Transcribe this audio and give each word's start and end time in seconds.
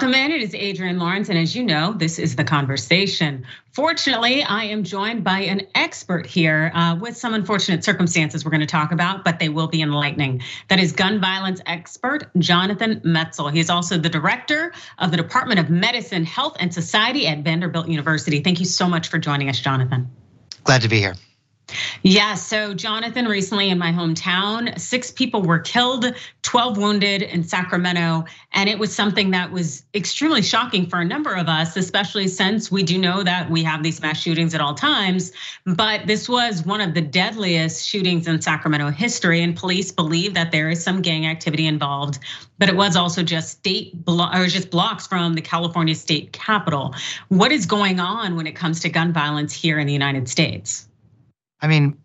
Welcome 0.00 0.18
in. 0.18 0.32
It 0.32 0.40
is 0.40 0.54
Adrienne 0.54 0.98
Lawrence. 0.98 1.28
And 1.28 1.36
as 1.36 1.54
you 1.54 1.62
know, 1.62 1.92
this 1.92 2.18
is 2.18 2.34
the 2.34 2.42
conversation. 2.42 3.44
Fortunately, 3.72 4.42
I 4.42 4.64
am 4.64 4.82
joined 4.82 5.24
by 5.24 5.40
an 5.40 5.66
expert 5.74 6.24
here 6.24 6.72
uh, 6.74 6.96
with 6.98 7.18
some 7.18 7.34
unfortunate 7.34 7.84
circumstances 7.84 8.42
we're 8.42 8.50
going 8.50 8.62
to 8.62 8.66
talk 8.66 8.92
about, 8.92 9.26
but 9.26 9.38
they 9.38 9.50
will 9.50 9.68
be 9.68 9.82
enlightening. 9.82 10.40
That 10.68 10.80
is 10.80 10.92
gun 10.92 11.20
violence 11.20 11.60
expert 11.66 12.30
Jonathan 12.38 13.00
Metzl. 13.00 13.52
He's 13.52 13.68
also 13.68 13.98
the 13.98 14.08
director 14.08 14.72
of 14.96 15.10
the 15.10 15.18
Department 15.18 15.60
of 15.60 15.68
Medicine, 15.68 16.24
Health, 16.24 16.56
and 16.58 16.72
Society 16.72 17.26
at 17.26 17.40
Vanderbilt 17.40 17.86
University. 17.86 18.40
Thank 18.40 18.58
you 18.58 18.64
so 18.64 18.88
much 18.88 19.08
for 19.08 19.18
joining 19.18 19.50
us, 19.50 19.60
Jonathan. 19.60 20.10
Glad 20.64 20.80
to 20.80 20.88
be 20.88 20.96
here. 20.96 21.14
Yeah, 22.02 22.34
so 22.34 22.74
Jonathan, 22.74 23.26
recently 23.26 23.70
in 23.70 23.78
my 23.78 23.92
hometown, 23.92 24.78
six 24.78 25.10
people 25.10 25.42
were 25.42 25.58
killed, 25.58 26.14
12 26.42 26.78
wounded 26.78 27.22
in 27.22 27.42
Sacramento. 27.42 28.24
And 28.52 28.68
it 28.68 28.78
was 28.78 28.94
something 28.94 29.30
that 29.30 29.52
was 29.52 29.84
extremely 29.94 30.42
shocking 30.42 30.86
for 30.86 31.00
a 31.00 31.04
number 31.04 31.34
of 31.34 31.48
us, 31.48 31.76
especially 31.76 32.26
since 32.28 32.70
we 32.70 32.82
do 32.82 32.98
know 32.98 33.22
that 33.22 33.50
we 33.50 33.62
have 33.62 33.82
these 33.82 34.00
mass 34.00 34.20
shootings 34.20 34.54
at 34.54 34.60
all 34.60 34.74
times. 34.74 35.32
But 35.66 36.06
this 36.06 36.28
was 36.28 36.64
one 36.64 36.80
of 36.80 36.94
the 36.94 37.00
deadliest 37.00 37.86
shootings 37.86 38.26
in 38.26 38.40
Sacramento 38.40 38.90
history. 38.90 39.42
And 39.42 39.56
police 39.56 39.92
believe 39.92 40.34
that 40.34 40.52
there 40.52 40.70
is 40.70 40.82
some 40.82 41.02
gang 41.02 41.26
activity 41.26 41.66
involved. 41.66 42.18
But 42.58 42.68
it 42.68 42.76
was 42.76 42.96
also 42.96 43.22
just 43.22 43.58
state 43.58 43.94
or 44.06 44.46
just 44.46 44.70
blocks 44.70 45.06
from 45.06 45.34
the 45.34 45.40
California 45.40 45.94
state 45.94 46.32
capitol. 46.32 46.94
What 47.28 47.52
is 47.52 47.66
going 47.66 48.00
on 48.00 48.36
when 48.36 48.46
it 48.46 48.56
comes 48.56 48.80
to 48.80 48.88
gun 48.88 49.12
violence 49.12 49.52
here 49.52 49.78
in 49.78 49.86
the 49.86 49.92
United 49.92 50.28
States? 50.28 50.86
I 51.62 51.66
mean, 51.66 51.98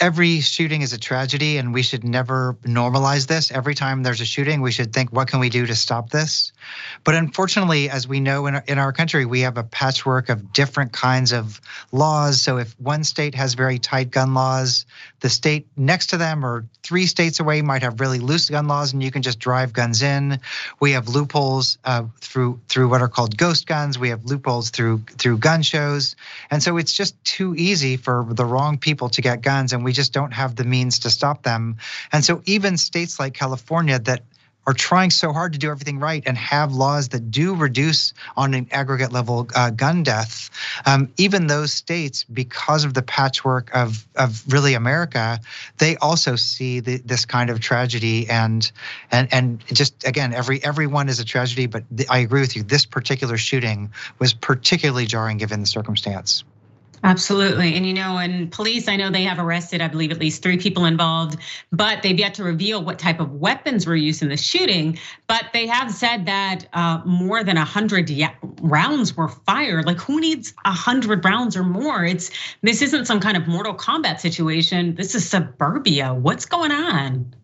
every 0.00 0.40
shooting 0.40 0.80
is 0.80 0.94
a 0.94 0.98
tragedy 0.98 1.58
and 1.58 1.74
we 1.74 1.82
should 1.82 2.04
never 2.04 2.56
normalize 2.64 3.26
this. 3.26 3.52
Every 3.52 3.74
time 3.74 4.02
there's 4.02 4.22
a 4.22 4.24
shooting, 4.24 4.62
we 4.62 4.72
should 4.72 4.94
think, 4.94 5.12
what 5.12 5.28
can 5.28 5.40
we 5.40 5.50
do 5.50 5.66
to 5.66 5.74
stop 5.74 6.10
this? 6.10 6.52
But 7.04 7.14
unfortunately, 7.14 7.90
as 7.90 8.08
we 8.08 8.18
know 8.18 8.46
in 8.46 8.54
our, 8.56 8.64
in 8.66 8.78
our 8.78 8.92
country, 8.92 9.26
we 9.26 9.40
have 9.40 9.58
a 9.58 9.62
patchwork 9.62 10.30
of 10.30 10.52
different 10.54 10.92
kinds 10.92 11.32
of 11.32 11.60
laws. 11.92 12.40
So 12.40 12.56
if 12.56 12.74
one 12.80 13.04
state 13.04 13.34
has 13.34 13.52
very 13.52 13.78
tight 13.78 14.10
gun 14.10 14.32
laws, 14.32 14.86
the 15.20 15.28
state 15.28 15.66
next 15.76 16.08
to 16.08 16.16
them 16.16 16.44
or 16.44 16.66
three 16.82 17.06
states 17.06 17.40
away 17.40 17.60
might 17.60 17.82
have 17.82 18.00
really 18.00 18.18
loose 18.18 18.48
gun 18.48 18.66
laws 18.66 18.92
and 18.92 19.02
you 19.02 19.10
can 19.10 19.22
just 19.22 19.38
drive 19.38 19.72
guns 19.72 20.02
in. 20.02 20.40
We 20.80 20.92
have 20.92 21.08
loopholes 21.08 21.78
uh, 21.84 22.04
through 22.20 22.60
through 22.68 22.88
what 22.88 23.02
are 23.02 23.08
called 23.08 23.36
ghost 23.36 23.66
guns. 23.66 23.98
We 23.98 24.08
have 24.08 24.24
loopholes 24.24 24.70
through 24.70 25.02
through 25.18 25.38
gun 25.38 25.62
shows. 25.62 26.16
And 26.50 26.62
so 26.62 26.78
it's 26.78 26.92
just 26.92 27.22
too 27.24 27.54
easy 27.54 27.96
for 27.96 28.26
the 28.30 28.46
wrong 28.46 28.78
people 28.78 29.10
to 29.10 29.20
get 29.20 29.42
guns 29.42 29.72
and 29.72 29.84
we 29.84 29.89
we 29.90 29.94
just 29.94 30.12
don't 30.12 30.32
have 30.32 30.54
the 30.54 30.62
means 30.62 31.00
to 31.00 31.10
stop 31.10 31.42
them. 31.42 31.76
And 32.12 32.24
so 32.24 32.42
even 32.46 32.76
states 32.76 33.18
like 33.18 33.34
California 33.34 33.98
that 33.98 34.22
are 34.68 34.72
trying 34.72 35.10
so 35.10 35.32
hard 35.32 35.54
to 35.54 35.58
do 35.58 35.68
everything 35.68 35.98
right 35.98 36.22
and 36.26 36.38
have 36.38 36.72
laws 36.72 37.08
that 37.08 37.28
do 37.32 37.56
reduce 37.56 38.14
on 38.36 38.54
an 38.54 38.68
aggregate 38.70 39.10
level 39.10 39.48
uh, 39.56 39.70
gun 39.70 40.04
death. 40.04 40.48
Um, 40.86 41.12
even 41.16 41.48
those 41.48 41.72
states, 41.72 42.22
because 42.22 42.84
of 42.84 42.94
the 42.94 43.02
patchwork 43.02 43.74
of 43.74 44.06
of 44.14 44.44
really 44.46 44.74
America, 44.74 45.40
they 45.78 45.96
also 45.96 46.36
see 46.36 46.78
the, 46.78 46.98
this 46.98 47.24
kind 47.24 47.50
of 47.50 47.58
tragedy 47.58 48.30
and 48.30 48.70
and 49.10 49.26
and 49.32 49.64
just 49.72 50.06
again 50.06 50.32
every 50.32 50.62
everyone 50.62 51.08
is 51.08 51.18
a 51.18 51.24
tragedy. 51.24 51.66
But 51.66 51.82
the, 51.90 52.06
I 52.08 52.18
agree 52.18 52.42
with 52.42 52.54
you. 52.54 52.62
This 52.62 52.86
particular 52.86 53.38
shooting 53.38 53.90
was 54.20 54.34
particularly 54.34 55.06
jarring 55.06 55.38
given 55.38 55.58
the 55.58 55.66
circumstance. 55.66 56.44
Absolutely. 57.02 57.74
And 57.76 57.86
you 57.86 57.94
know, 57.94 58.18
in 58.18 58.48
police, 58.48 58.86
I 58.86 58.96
know 58.96 59.10
they 59.10 59.22
have 59.22 59.38
arrested, 59.38 59.80
I 59.80 59.88
believe, 59.88 60.10
at 60.10 60.18
least 60.18 60.42
three 60.42 60.58
people 60.58 60.84
involved, 60.84 61.38
but 61.72 62.02
they've 62.02 62.18
yet 62.18 62.34
to 62.34 62.44
reveal 62.44 62.84
what 62.84 62.98
type 62.98 63.20
of 63.20 63.32
weapons 63.32 63.86
were 63.86 63.96
used 63.96 64.22
in 64.22 64.28
the 64.28 64.36
shooting. 64.36 64.98
But 65.26 65.46
they 65.54 65.66
have 65.66 65.90
said 65.90 66.26
that 66.26 66.66
uh, 66.74 67.00
more 67.06 67.42
than 67.42 67.56
100 67.56 68.12
rounds 68.60 69.16
were 69.16 69.28
fired. 69.28 69.86
Like, 69.86 69.98
who 69.98 70.20
needs 70.20 70.52
100 70.64 71.24
rounds 71.24 71.56
or 71.56 71.62
more? 71.62 72.04
It's 72.04 72.30
this 72.60 72.82
isn't 72.82 73.06
some 73.06 73.20
kind 73.20 73.36
of 73.36 73.48
Mortal 73.48 73.74
Kombat 73.74 74.20
situation. 74.20 74.94
This 74.94 75.14
is 75.14 75.26
suburbia. 75.26 76.12
What's 76.12 76.44
going 76.44 76.70
on? 76.70 77.34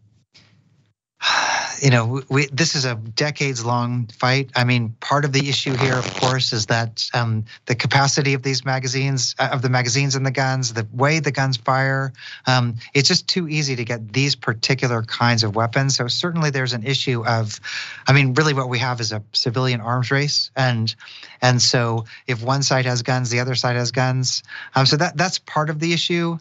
You 1.82 1.90
know, 1.90 2.22
we, 2.28 2.46
this 2.46 2.74
is 2.74 2.84
a 2.84 2.94
decades 2.94 3.64
long 3.64 4.06
fight. 4.06 4.50
I 4.54 4.64
mean, 4.64 4.96
part 5.00 5.24
of 5.24 5.32
the 5.32 5.48
issue 5.48 5.74
here, 5.74 5.94
of 5.94 6.14
course, 6.14 6.52
is 6.52 6.66
that 6.66 7.08
um, 7.14 7.44
the 7.66 7.74
capacity 7.74 8.34
of 8.34 8.42
these 8.42 8.64
magazines, 8.64 9.34
uh, 9.38 9.48
of 9.52 9.62
the 9.62 9.68
magazines 9.68 10.14
and 10.14 10.24
the 10.24 10.30
guns, 10.30 10.72
the 10.72 10.86
way 10.92 11.18
the 11.20 11.30
guns 11.30 11.56
fire, 11.56 12.12
um, 12.46 12.76
it's 12.94 13.08
just 13.08 13.28
too 13.28 13.48
easy 13.48 13.76
to 13.76 13.84
get 13.84 14.12
these 14.12 14.34
particular 14.34 15.02
kinds 15.02 15.44
of 15.44 15.54
weapons. 15.54 15.96
So 15.96 16.08
certainly 16.08 16.50
there's 16.50 16.72
an 16.72 16.84
issue 16.84 17.24
of, 17.26 17.60
I 18.06 18.12
mean, 18.12 18.34
really 18.34 18.54
what 18.54 18.68
we 18.68 18.78
have 18.78 19.00
is 19.00 19.12
a 19.12 19.22
civilian 19.32 19.80
arms 19.80 20.10
race, 20.10 20.50
and 20.56 20.94
and 21.42 21.60
so 21.60 22.04
if 22.26 22.42
one 22.42 22.62
side 22.62 22.86
has 22.86 23.02
guns, 23.02 23.30
the 23.30 23.40
other 23.40 23.54
side 23.54 23.76
has 23.76 23.90
guns. 23.90 24.42
Um, 24.74 24.86
so 24.86 24.96
that 24.96 25.16
that's 25.16 25.38
part 25.38 25.70
of 25.70 25.80
the 25.80 25.92
issue. 25.92 26.38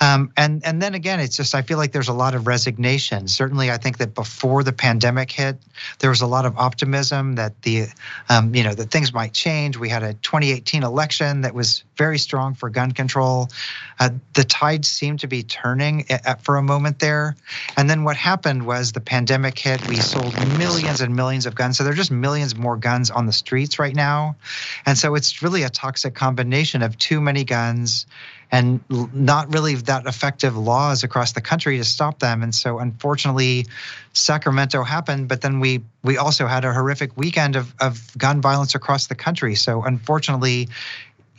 Um, 0.00 0.30
and 0.36 0.64
and 0.64 0.82
then 0.82 0.94
again, 0.94 1.20
it's 1.20 1.36
just 1.36 1.54
I 1.54 1.62
feel 1.62 1.78
like 1.78 1.92
there's 1.92 2.08
a 2.08 2.14
lot 2.14 2.34
of 2.34 2.46
resignation. 2.46 3.28
Certainly, 3.28 3.70
I 3.70 3.78
think 3.78 3.98
that 3.98 4.14
before 4.14 4.62
the 4.62 4.72
pandemic 4.72 5.30
hit, 5.30 5.56
there 6.00 6.10
was 6.10 6.20
a 6.20 6.26
lot 6.26 6.44
of 6.44 6.56
optimism 6.58 7.36
that 7.36 7.62
the 7.62 7.86
um, 8.28 8.54
you 8.54 8.62
know 8.62 8.74
that 8.74 8.90
things 8.90 9.14
might 9.14 9.32
change. 9.32 9.78
We 9.78 9.88
had 9.88 10.02
a 10.02 10.12
2018 10.14 10.82
election 10.82 11.40
that 11.42 11.54
was 11.54 11.82
very 11.96 12.18
strong 12.18 12.54
for 12.54 12.68
gun 12.68 12.92
control. 12.92 13.48
Uh, 13.98 14.10
the 14.34 14.44
tide 14.44 14.84
seemed 14.84 15.20
to 15.20 15.28
be 15.28 15.42
turning 15.42 16.04
at, 16.10 16.42
for 16.42 16.56
a 16.56 16.62
moment 16.62 16.98
there, 16.98 17.34
and 17.78 17.88
then 17.88 18.04
what 18.04 18.16
happened 18.16 18.66
was 18.66 18.92
the 18.92 19.00
pandemic 19.00 19.58
hit. 19.58 19.86
We 19.88 19.96
sold 19.96 20.34
millions 20.58 21.00
and 21.00 21.16
millions 21.16 21.46
of 21.46 21.54
guns, 21.54 21.78
so 21.78 21.84
there 21.84 21.94
are 21.94 21.96
just 21.96 22.10
millions 22.10 22.54
more 22.54 22.76
guns 22.76 23.10
on 23.10 23.24
the 23.24 23.32
streets 23.32 23.78
right 23.78 23.94
now, 23.94 24.36
and 24.84 24.98
so 24.98 25.14
it's 25.14 25.42
really 25.42 25.62
a 25.62 25.70
toxic 25.70 26.14
combination 26.14 26.82
of 26.82 26.98
too 26.98 27.18
many 27.22 27.44
guns 27.44 28.04
and 28.52 28.80
not 28.88 29.52
really 29.52 29.74
that 29.74 30.06
effective 30.06 30.56
laws 30.56 31.02
across 31.02 31.32
the 31.32 31.40
country 31.40 31.78
to 31.78 31.84
stop 31.84 32.18
them. 32.20 32.42
And 32.42 32.54
so, 32.54 32.78
unfortunately, 32.78 33.66
Sacramento 34.12 34.82
happened, 34.84 35.28
but 35.28 35.40
then 35.40 35.60
we 35.60 35.82
we 36.02 36.16
also 36.16 36.46
had 36.46 36.64
a 36.64 36.72
horrific 36.72 37.16
weekend 37.16 37.56
of 37.56 37.74
of 37.80 38.16
gun 38.16 38.40
violence 38.40 38.74
across 38.74 39.06
the 39.06 39.14
country. 39.14 39.54
So, 39.54 39.84
unfortunately. 39.84 40.68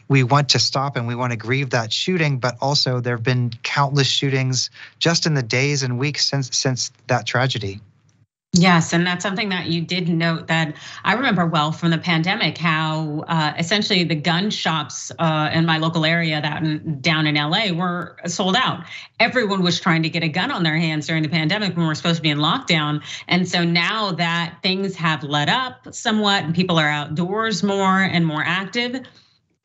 We 0.10 0.24
want 0.24 0.48
to 0.52 0.60
stop 0.60 0.96
and 0.96 1.06
we 1.06 1.16
want 1.16 1.32
to 1.32 1.38
grieve 1.38 1.72
that 1.72 1.92
shooting, 1.92 2.40
but 2.40 2.56
also 2.62 3.02
there 3.02 3.18
have 3.18 3.26
been 3.26 3.52
countless 3.64 4.08
shootings 4.08 4.70
just 5.00 5.26
in 5.26 5.34
the 5.34 5.44
days 5.44 5.84
and 5.84 6.00
weeks 6.00 6.26
since 6.26 6.56
since 6.56 6.94
that 7.08 7.26
tragedy. 7.26 7.82
Yes, 8.54 8.94
and 8.94 9.06
that's 9.06 9.24
something 9.24 9.50
that 9.50 9.68
you 9.68 9.82
did 9.82 10.08
note 10.08 10.48
that 10.48 10.76
I 11.04 11.14
remember 11.14 11.46
well 11.46 11.72
from 11.72 11.92
the 11.92 11.98
pandemic. 11.98 12.58
How 12.58 13.26
uh, 13.28 13.54
essentially 13.58 14.04
the 14.04 14.16
gun 14.16 14.50
shops 14.50 15.12
uh, 15.20 15.52
in 15.54 15.66
my 15.66 15.78
local 15.78 16.06
area 16.06 16.42
that 16.42 17.02
down 17.02 17.28
in 17.28 17.36
LA 17.36 17.72
were 17.72 18.18
sold 18.26 18.56
out. 18.56 18.86
Everyone 19.20 19.62
was 19.62 19.80
trying 19.80 20.02
to 20.04 20.10
get 20.10 20.24
a 20.24 20.30
gun 20.30 20.50
on 20.50 20.64
their 20.64 20.78
hands 20.78 21.08
during 21.08 21.24
the 21.24 21.30
pandemic 21.30 21.76
when 21.76 21.86
we 21.86 21.92
are 21.92 21.96
supposed 21.96 22.18
to 22.18 22.22
be 22.22 22.30
in 22.30 22.40
lockdown. 22.40 23.04
And 23.28 23.48
so 23.48 23.64
now 23.64 24.14
that 24.14 24.58
things 24.64 24.96
have 24.96 25.24
let 25.24 25.50
up 25.50 25.94
somewhat 25.94 26.44
and 26.46 26.56
people 26.56 26.80
are 26.80 26.90
outdoors 26.90 27.64
more 27.64 28.02
and 28.02 28.26
more 28.26 28.44
active, 28.46 29.02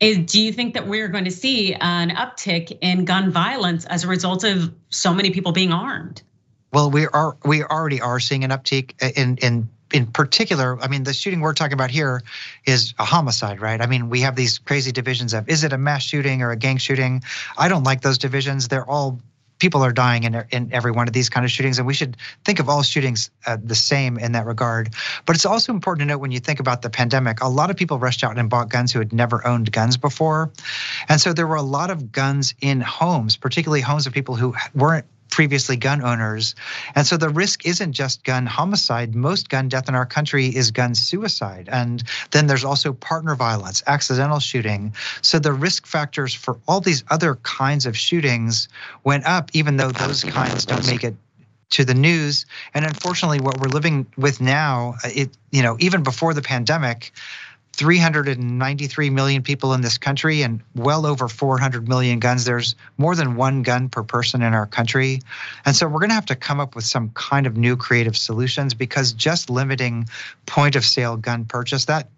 is 0.01 0.19
do 0.19 0.43
you 0.43 0.53
think 0.53 0.75
that 0.75 0.89
we're 0.89 1.09
going 1.09 1.25
to 1.25 1.31
see 1.31 1.75
an 1.75 2.11
uptick 2.11 2.77
in 2.81 3.05
gun 3.05 3.31
violence 3.31 3.85
as 3.87 4.03
a 4.03 4.09
result 4.09 4.43
of 4.43 4.75
so 4.91 5.15
many 5.15 5.31
people 5.31 5.53
being 5.53 5.73
armed? 5.73 6.23
Well, 6.73 6.91
we 6.91 7.07
are 7.07 7.37
we 7.45 7.63
already 7.63 8.01
are 8.01 8.21
seeing 8.21 8.45
an 8.45 8.51
uptick 8.51 8.95
in 9.17 9.37
in 9.39 9.69
in 9.93 10.07
particular, 10.07 10.81
I 10.81 10.89
mean, 10.89 11.03
the 11.05 11.13
shooting 11.13 11.41
we're 11.41 11.53
talking 11.53 11.75
about 11.75 11.91
here 11.91 12.23
is 12.65 12.95
a 12.99 13.05
homicide, 13.05 13.61
right? 13.61 13.81
I 13.81 13.87
mean, 13.87 14.09
we 14.09 14.23
have 14.23 14.37
these 14.37 14.59
crazy 14.59 14.91
divisions 14.91 15.35
of 15.35 15.49
is 15.49 15.65
it 15.65 15.73
a 15.73 15.79
mass 15.79 16.03
shooting 16.03 16.43
or 16.43 16.51
a 16.51 16.57
gang 16.57 16.79
shooting? 16.79 17.23
I 17.59 17.69
don't 17.69 17.85
like 17.85 18.01
those 18.01 18.19
divisions. 18.19 18.69
They're 18.69 18.89
all 18.89 19.21
people 19.59 19.85
are 19.85 19.93
dying 19.93 20.25
in, 20.25 20.45
in 20.51 20.73
every 20.73 20.91
one 20.91 21.07
of 21.07 21.13
these 21.13 21.29
kind 21.29 21.45
of 21.45 21.51
shootings, 21.51 21.79
and 21.79 21.87
we 21.87 21.95
should 21.95 22.17
think 22.45 22.59
of 22.59 22.69
all 22.69 22.83
shootings 22.83 23.31
uh, 23.47 23.57
the 23.63 23.77
same 23.77 24.19
in 24.19 24.33
that 24.33 24.45
regard. 24.45 24.93
But 25.25 25.37
it's 25.37 25.47
also 25.47 25.73
important 25.73 26.01
to 26.01 26.07
note 26.07 26.19
when 26.19 26.33
you 26.33 26.41
think 26.41 26.59
about 26.59 26.83
the 26.83 26.91
pandemic, 26.91 27.41
a 27.41 27.49
lot 27.49 27.71
of 27.71 27.77
people 27.77 27.99
rushed 27.99 28.25
out 28.25 28.37
and 28.39 28.51
bought 28.51 28.71
guns 28.71 28.93
who 28.93 28.99
had 28.99 29.13
never 29.13 29.47
owned 29.47 29.71
guns 29.71 29.97
before, 29.97 30.51
and 31.09 31.21
so 31.21 31.33
there 31.33 31.47
were 31.47 31.57
a 31.57 31.63
lot 31.63 31.91
of 31.91 32.11
guns 32.11 32.55
in 32.61 32.81
homes, 32.81 33.37
particularly 33.37 33.83
homes 33.83 34.07
of 34.07 34.13
people 34.13 34.35
who 34.35 34.55
weren't 34.75 35.05
previously 35.33 35.77
gun 35.77 36.03
owners. 36.03 36.55
And 36.95 37.07
so 37.07 37.17
the 37.17 37.31
risk 37.31 37.67
isn't 37.67 37.95
just 37.95 38.23
gun 38.23 38.45
homicide. 38.45 39.15
Most 39.15 39.49
gun 39.49 39.69
death 39.69 39.89
in 39.89 39.95
our 39.95 40.07
country 40.07 40.47
is 40.47 40.71
gun 40.71 40.95
suicide. 40.95 41.69
And 41.73 42.05
then 42.33 42.47
there's 42.47 42.65
also 42.65 42.93
partner 42.93 43.35
violence, 43.35 43.83
accidental 43.87 44.41
shooting. 44.41 44.95
So 45.23 45.39
the 45.39 45.55
risk 45.55 45.87
factors 45.87 46.35
for 46.35 46.59
all 46.69 46.81
these 46.81 47.03
other 47.11 47.37
kinds 47.37 47.87
of 47.87 47.97
shootings 47.97 48.69
went 49.05 49.25
up, 49.25 49.51
even 49.55 49.79
though 49.79 49.91
those 49.91 50.23
kinds 50.23 50.67
don't 50.67 50.87
make 50.87 51.03
it 51.03 51.17
to 51.71 51.85
the 51.87 51.95
news. 51.95 52.45
And 52.75 52.85
unfortunately, 52.85 53.41
what 53.41 53.59
we're 53.59 53.71
living 53.71 54.07
with 54.19 54.39
now, 54.43 54.97
it, 55.05 55.31
you 55.51 55.63
know, 55.63 55.79
even 55.81 56.03
before 56.03 56.35
the 56.35 56.43
pandemic, 56.43 57.11
393 57.75 59.11
million 59.11 59.43
people 59.43 59.73
in 59.73 59.81
this 59.81 59.99
country 59.99 60.43
and 60.43 60.61
well 60.75 61.07
over 61.07 61.29
400 61.29 61.89
million 61.89 62.19
guns. 62.19 62.45
There's 62.45 62.75
more 62.99 63.15
than 63.15 63.37
one 63.37 63.63
gun 63.63 63.89
per 63.89 64.03
person 64.03 64.43
in 64.43 64.53
our 64.55 64.67
country. 64.67 65.21
And 65.65 65.75
so 65.75 65.87
we're 65.87 66.01
going 66.01 66.11
to 66.11 66.15
have 66.15 66.27
to 66.27 66.37
come 66.37 66.61
up 66.61 66.75
with 66.75 66.85
some 66.85 67.11
kind 67.11 67.47
of 67.47 67.57
new 67.57 67.77
creative 67.77 68.17
solutions 68.17 68.75
because 68.75 69.13
just 69.13 69.49
limiting 69.49 70.07
point 70.47 70.77
of 70.77 70.85
sale 70.85 71.17
gun 71.17 71.45
purchase, 71.45 71.87
that 71.87 72.09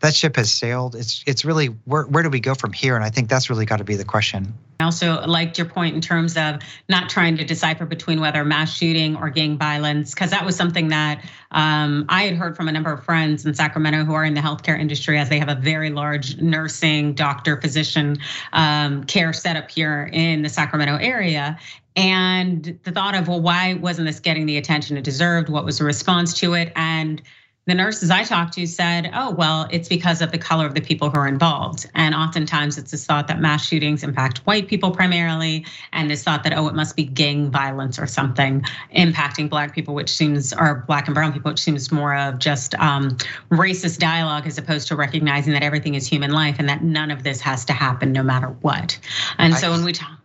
that 0.00 0.14
ship 0.14 0.36
has 0.36 0.52
sailed. 0.52 0.94
It's 0.94 1.22
it's 1.26 1.44
really 1.44 1.66
where 1.84 2.04
where 2.04 2.22
do 2.22 2.30
we 2.30 2.40
go 2.40 2.54
from 2.54 2.72
here? 2.72 2.96
And 2.96 3.04
I 3.04 3.10
think 3.10 3.28
that's 3.28 3.50
really 3.50 3.66
got 3.66 3.76
to 3.76 3.84
be 3.84 3.96
the 3.96 4.04
question. 4.04 4.54
I 4.78 4.84
also 4.84 5.26
liked 5.26 5.56
your 5.56 5.66
point 5.66 5.94
in 5.94 6.00
terms 6.00 6.36
of 6.36 6.60
not 6.88 7.08
trying 7.08 7.36
to 7.38 7.44
decipher 7.44 7.86
between 7.86 8.20
whether 8.20 8.44
mass 8.44 8.76
shooting 8.76 9.16
or 9.16 9.30
gang 9.30 9.56
violence, 9.56 10.12
because 10.12 10.30
that 10.30 10.44
was 10.44 10.54
something 10.54 10.88
that 10.88 11.24
um, 11.52 12.04
I 12.08 12.24
had 12.24 12.34
heard 12.34 12.56
from 12.56 12.68
a 12.68 12.72
number 12.72 12.92
of 12.92 13.02
friends 13.02 13.46
in 13.46 13.54
Sacramento 13.54 14.04
who 14.04 14.12
are 14.12 14.24
in 14.24 14.34
the 14.34 14.40
healthcare 14.40 14.78
industry, 14.78 15.18
as 15.18 15.30
they 15.30 15.38
have 15.38 15.48
a 15.48 15.54
very 15.54 15.90
large 15.90 16.36
nursing, 16.40 17.14
doctor, 17.14 17.58
physician 17.60 18.18
um, 18.52 19.04
care 19.04 19.32
setup 19.32 19.70
here 19.70 20.10
in 20.12 20.42
the 20.42 20.48
Sacramento 20.50 20.96
area. 20.96 21.58
And 21.96 22.78
the 22.82 22.92
thought 22.92 23.14
of, 23.14 23.28
well, 23.28 23.40
why 23.40 23.74
wasn't 23.74 24.06
this 24.06 24.20
getting 24.20 24.44
the 24.44 24.58
attention 24.58 24.98
it 24.98 25.04
deserved? 25.04 25.48
What 25.48 25.64
was 25.64 25.78
the 25.78 25.84
response 25.84 26.38
to 26.40 26.52
it? 26.52 26.70
And 26.76 27.22
the 27.66 27.74
nurses 27.74 28.10
I 28.10 28.22
talked 28.22 28.54
to 28.54 28.66
said, 28.66 29.10
oh, 29.12 29.32
well, 29.32 29.66
it's 29.72 29.88
because 29.88 30.22
of 30.22 30.30
the 30.30 30.38
color 30.38 30.66
of 30.66 30.74
the 30.74 30.80
people 30.80 31.10
who 31.10 31.18
are 31.18 31.26
involved. 31.26 31.90
And 31.96 32.14
oftentimes 32.14 32.78
it's 32.78 32.92
this 32.92 33.04
thought 33.04 33.26
that 33.26 33.40
mass 33.40 33.66
shootings 33.66 34.04
impact 34.04 34.38
white 34.46 34.68
people 34.68 34.92
primarily, 34.92 35.66
and 35.92 36.08
this 36.08 36.22
thought 36.22 36.44
that, 36.44 36.56
oh, 36.56 36.68
it 36.68 36.76
must 36.76 36.94
be 36.94 37.04
gang 37.04 37.50
violence 37.50 37.98
or 37.98 38.06
something 38.06 38.64
impacting 38.94 39.50
black 39.50 39.74
people, 39.74 39.94
which 39.94 40.10
seems, 40.10 40.52
or 40.52 40.84
black 40.86 41.08
and 41.08 41.14
brown 41.14 41.32
people, 41.32 41.50
which 41.50 41.60
seems 41.60 41.90
more 41.90 42.14
of 42.14 42.38
just 42.38 42.76
um, 42.76 43.10
racist 43.50 43.98
dialogue 43.98 44.46
as 44.46 44.56
opposed 44.58 44.86
to 44.86 44.94
recognizing 44.94 45.52
that 45.52 45.64
everything 45.64 45.96
is 45.96 46.06
human 46.06 46.30
life 46.30 46.56
and 46.60 46.68
that 46.68 46.84
none 46.84 47.10
of 47.10 47.24
this 47.24 47.40
has 47.40 47.64
to 47.64 47.72
happen 47.72 48.12
no 48.12 48.22
matter 48.22 48.48
what. 48.60 48.96
And 49.38 49.52
so 49.54 49.72
when 49.72 49.84
we 49.84 49.92
talk, 49.92 50.20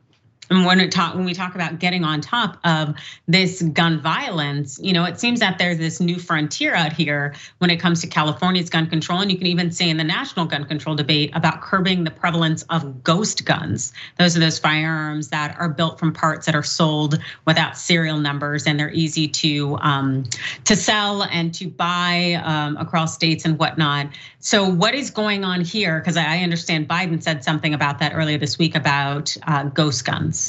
and 0.52 0.66
when, 0.66 0.90
talk, 0.90 1.16
when 1.16 1.24
we 1.24 1.34
talk 1.34 1.56
about 1.56 1.80
getting 1.80 2.04
on 2.04 2.20
top 2.20 2.58
of 2.66 2.94
this 3.26 3.62
gun 3.62 4.02
violence, 4.02 4.78
you 4.84 4.92
know, 4.92 5.06
it 5.06 5.18
seems 5.18 5.40
that 5.40 5.58
there's 5.58 5.78
this 5.78 6.02
new 6.02 6.20
frontier 6.20 6.76
out 6.76 6.92
here 6.92 7.34
when 7.60 7.70
it 7.70 7.78
comes 7.78 8.02
to 8.02 8.08
California's 8.08 8.70
gun 8.70 8.86
control. 8.88 9.22
And 9.22 9.32
you 9.32 9.38
can 9.38 9.48
even 9.48 9.72
see 9.72 9.90
in 9.90 9.96
the 9.96 10.04
national 10.04 10.46
gun 10.46 10.66
control 10.66 10.94
debate 10.94 11.32
about 11.34 11.62
curbing 11.62 12.04
the 12.04 12.12
prevalence 12.12 12.64
of 12.64 13.02
ghost 13.02 13.46
guns. 13.46 13.94
Those 14.20 14.36
are 14.36 14.42
those 14.42 14.60
firearms 14.60 15.30
that 15.30 15.56
are 15.58 15.70
built 15.70 15.98
from 15.98 16.12
parts 16.12 16.46
that 16.48 16.56
are 16.56 16.64
sold 16.64 17.18
without 17.46 17.78
serial 17.78 18.18
numbers 18.18 18.68
and 18.68 18.78
they're 18.78 18.92
easy 18.92 19.30
to 19.30 19.78
um, 19.80 20.26
to 20.66 20.76
sell 20.76 21.24
and 21.24 21.54
to 21.54 21.70
buy 21.70 22.42
um, 22.44 22.76
across 22.76 23.14
states 23.14 23.46
and 23.46 23.58
whatnot. 23.58 24.08
So 24.40 24.68
what 24.68 24.96
is 24.96 25.12
going 25.12 25.46
on 25.46 25.62
here? 25.62 26.00
Because 26.00 26.18
I 26.18 26.40
understand 26.40 26.90
Biden 26.90 27.24
said 27.24 27.44
something 27.44 27.74
about 27.74 28.00
that 28.00 28.14
earlier 28.16 28.38
this 28.38 28.58
week 28.58 28.76
about 28.76 29.36
uh, 29.48 29.64
ghost 29.66 30.04
guns. 30.04 30.41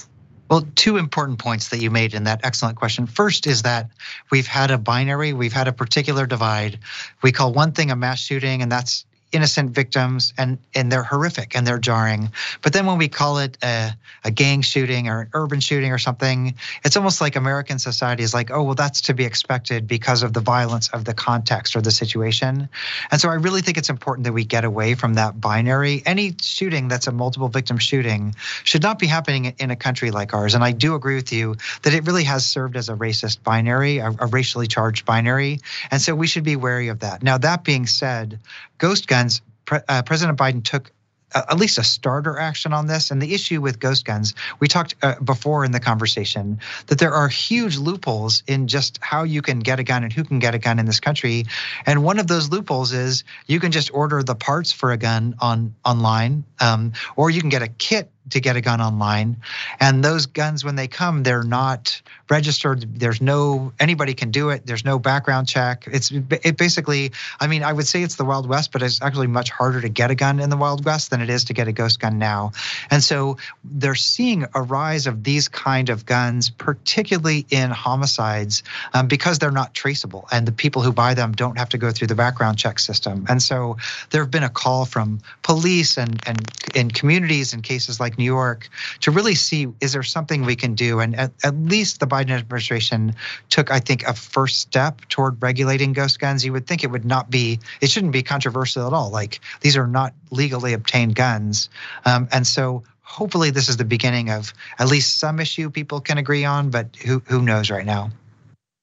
Well, 0.50 0.66
two 0.74 0.98
important 0.98 1.38
points 1.38 1.68
that 1.70 1.78
you 1.78 1.90
made 1.90 2.14
in 2.14 2.24
that 2.24 2.40
excellent 2.44 2.76
question. 2.76 3.06
First 3.06 3.46
is 3.46 3.62
that 3.62 3.90
we've 4.30 4.46
had 4.46 4.70
a 4.70 4.78
binary, 4.78 5.32
we've 5.32 5.52
had 5.52 5.68
a 5.68 5.72
particular 5.72 6.26
divide. 6.26 6.78
We 7.22 7.32
call 7.32 7.52
one 7.52 7.72
thing 7.72 7.90
a 7.90 7.96
mass 7.96 8.18
shooting, 8.18 8.60
and 8.60 8.70
that's 8.70 9.06
innocent 9.32 9.70
victims 9.70 10.32
and 10.38 10.58
and 10.74 10.92
they're 10.92 11.02
horrific 11.02 11.56
and 11.56 11.66
they're 11.66 11.78
jarring. 11.78 12.30
But 12.60 12.72
then 12.72 12.86
when 12.86 12.98
we 12.98 13.08
call 13.08 13.38
it 13.38 13.56
a, 13.62 13.92
a 14.24 14.30
gang 14.30 14.62
shooting 14.62 15.08
or 15.08 15.22
an 15.22 15.28
urban 15.32 15.60
shooting 15.60 15.92
or 15.92 15.98
something 15.98 16.54
it's 16.84 16.96
almost 16.96 17.20
like 17.20 17.36
american 17.36 17.78
society 17.78 18.22
is 18.22 18.34
like 18.34 18.50
oh 18.50 18.62
well 18.62 18.74
that's 18.74 19.00
to 19.02 19.14
be 19.14 19.24
expected 19.24 19.86
because 19.86 20.22
of 20.22 20.32
the 20.32 20.40
violence 20.40 20.88
of 20.90 21.04
the 21.04 21.14
context 21.14 21.74
or 21.76 21.80
the 21.80 21.90
situation. 21.90 22.68
And 23.10 23.20
so 23.20 23.28
i 23.28 23.34
really 23.34 23.62
think 23.62 23.78
it's 23.78 23.90
important 23.90 24.24
that 24.24 24.32
we 24.32 24.44
get 24.44 24.64
away 24.64 24.94
from 24.94 25.14
that 25.14 25.40
binary. 25.40 26.02
Any 26.06 26.34
shooting 26.40 26.88
that's 26.88 27.06
a 27.06 27.12
multiple 27.12 27.48
victim 27.48 27.78
shooting 27.78 28.34
should 28.64 28.82
not 28.82 28.98
be 28.98 29.06
happening 29.06 29.54
in 29.58 29.70
a 29.70 29.76
country 29.76 30.10
like 30.10 30.34
ours. 30.34 30.54
And 30.54 30.64
i 30.64 30.72
do 30.72 30.94
agree 30.94 31.14
with 31.14 31.32
you 31.32 31.56
that 31.82 31.94
it 31.94 32.06
really 32.06 32.24
has 32.24 32.44
served 32.44 32.76
as 32.76 32.88
a 32.88 32.94
racist 32.94 33.42
binary 33.42 33.98
a, 33.98 34.08
a 34.18 34.26
racially 34.26 34.66
charged 34.66 35.04
binary. 35.04 35.60
And 35.90 36.00
so 36.00 36.14
we 36.14 36.26
should 36.26 36.44
be 36.44 36.56
wary 36.56 36.88
of 36.88 37.00
that. 37.00 37.22
Now 37.22 37.38
that 37.38 37.64
being 37.64 37.86
said 37.86 38.38
ghost 38.82 39.06
guns, 39.06 39.21
Pre- 39.64 39.80
uh, 39.88 40.02
President 40.02 40.38
Biden 40.38 40.64
took 40.64 40.92
at 41.34 41.56
least 41.56 41.78
a 41.78 41.84
starter 41.84 42.38
action 42.38 42.72
on 42.72 42.86
this. 42.86 43.10
And 43.10 43.20
the 43.20 43.34
issue 43.34 43.60
with 43.60 43.78
ghost 43.78 44.04
guns, 44.04 44.34
we 44.60 44.68
talked 44.68 44.94
uh, 45.02 45.18
before 45.20 45.64
in 45.64 45.72
the 45.72 45.80
conversation 45.80 46.60
that 46.86 46.98
there 46.98 47.12
are 47.12 47.28
huge 47.28 47.76
loopholes 47.76 48.42
in 48.46 48.68
just 48.68 48.98
how 49.00 49.22
you 49.22 49.42
can 49.42 49.60
get 49.60 49.80
a 49.80 49.84
gun 49.84 50.04
and 50.04 50.12
who 50.12 50.24
can 50.24 50.38
get 50.38 50.54
a 50.54 50.58
gun 50.58 50.78
in 50.78 50.86
this 50.86 51.00
country. 51.00 51.44
And 51.86 52.04
one 52.04 52.18
of 52.18 52.26
those 52.26 52.50
loopholes 52.50 52.92
is 52.92 53.24
you 53.46 53.60
can 53.60 53.72
just 53.72 53.92
order 53.94 54.22
the 54.22 54.34
parts 54.34 54.72
for 54.72 54.92
a 54.92 54.96
gun 54.96 55.34
on 55.40 55.74
online, 55.84 56.44
um, 56.60 56.92
or 57.16 57.30
you 57.30 57.40
can 57.40 57.50
get 57.50 57.62
a 57.62 57.68
kit 57.68 58.10
to 58.30 58.40
get 58.40 58.56
a 58.56 58.60
gun 58.60 58.80
online. 58.80 59.36
And 59.80 60.04
those 60.04 60.26
guns, 60.26 60.64
when 60.64 60.76
they 60.76 60.88
come, 60.88 61.22
they're 61.22 61.42
not 61.42 62.00
registered. 62.30 62.98
There's 62.98 63.20
no 63.20 63.72
anybody 63.80 64.14
can 64.14 64.30
do 64.30 64.50
it. 64.50 64.64
There's 64.64 64.84
no 64.84 64.98
background 64.98 65.48
check. 65.48 65.84
It's 65.90 66.10
it 66.10 66.56
basically. 66.56 67.12
I 67.40 67.46
mean, 67.46 67.62
I 67.62 67.72
would 67.72 67.86
say 67.86 68.02
it's 68.02 68.16
the 68.16 68.24
Wild 68.24 68.48
West, 68.48 68.72
but 68.72 68.82
it's 68.82 69.02
actually 69.02 69.26
much 69.26 69.50
harder 69.50 69.80
to 69.80 69.88
get 69.88 70.10
a 70.10 70.14
gun 70.14 70.40
in 70.40 70.50
the 70.50 70.56
Wild 70.56 70.84
West 70.84 71.10
than 71.10 71.20
it 71.20 71.28
is 71.28 71.44
to 71.44 71.52
get 71.52 71.68
a 71.68 71.72
ghost 71.72 72.00
gun 72.00 72.18
now. 72.18 72.52
And 72.90 73.02
so 73.02 73.36
they're 73.64 73.94
seeing 73.94 74.46
a 74.54 74.62
rise 74.62 75.06
of 75.06 75.24
these 75.24 75.48
kind 75.48 75.90
of 75.90 76.06
guns, 76.06 76.48
particularly 76.48 77.46
in 77.50 77.70
homicides, 77.70 78.62
um, 78.94 79.08
because 79.08 79.38
they're 79.38 79.50
not 79.50 79.74
traceable, 79.74 80.28
and 80.32 80.46
the 80.46 80.52
people 80.52 80.82
who 80.82 80.92
buy 80.92 81.14
them 81.14 81.32
don't 81.32 81.58
have 81.58 81.68
to 81.70 81.78
go 81.78 81.90
through 81.90 82.08
the 82.08 82.14
background 82.14 82.58
check 82.58 82.78
system. 82.78 83.26
And 83.28 83.42
so 83.42 83.76
there 84.10 84.22
have 84.22 84.30
been 84.30 84.42
a 84.42 84.48
call 84.48 84.84
from 84.84 85.20
police 85.42 85.98
and 85.98 86.22
and 86.26 86.40
in 86.74 86.90
communities 86.90 87.52
in 87.52 87.62
cases 87.62 88.00
like 88.00 88.11
New 88.18 88.24
York 88.24 88.68
to 89.00 89.10
really 89.10 89.34
see 89.34 89.68
is 89.80 89.92
there 89.92 90.02
something 90.02 90.44
we 90.44 90.56
can 90.56 90.74
do, 90.74 91.00
and 91.00 91.14
at, 91.16 91.32
at 91.44 91.56
least 91.56 92.00
the 92.00 92.06
Biden 92.06 92.30
administration 92.30 93.14
took, 93.48 93.70
I 93.70 93.80
think, 93.80 94.02
a 94.04 94.14
first 94.14 94.60
step 94.60 95.02
toward 95.08 95.42
regulating 95.42 95.92
ghost 95.92 96.18
guns. 96.18 96.44
You 96.44 96.52
would 96.52 96.66
think 96.66 96.84
it 96.84 96.90
would 96.90 97.04
not 97.04 97.30
be, 97.30 97.58
it 97.80 97.90
shouldn't 97.90 98.12
be 98.12 98.22
controversial 98.22 98.86
at 98.86 98.92
all. 98.92 99.10
Like 99.10 99.40
these 99.60 99.76
are 99.76 99.86
not 99.86 100.14
legally 100.30 100.72
obtained 100.72 101.14
guns. 101.14 101.68
Um, 102.04 102.28
and 102.32 102.46
so 102.46 102.82
hopefully 103.02 103.50
this 103.50 103.68
is 103.68 103.76
the 103.76 103.84
beginning 103.84 104.30
of 104.30 104.52
at 104.78 104.88
least 104.88 105.18
some 105.18 105.38
issue 105.40 105.70
people 105.70 106.00
can 106.00 106.18
agree 106.18 106.44
on, 106.44 106.70
but 106.70 106.96
who, 106.96 107.22
who 107.26 107.42
knows 107.42 107.70
right 107.70 107.86
now. 107.86 108.10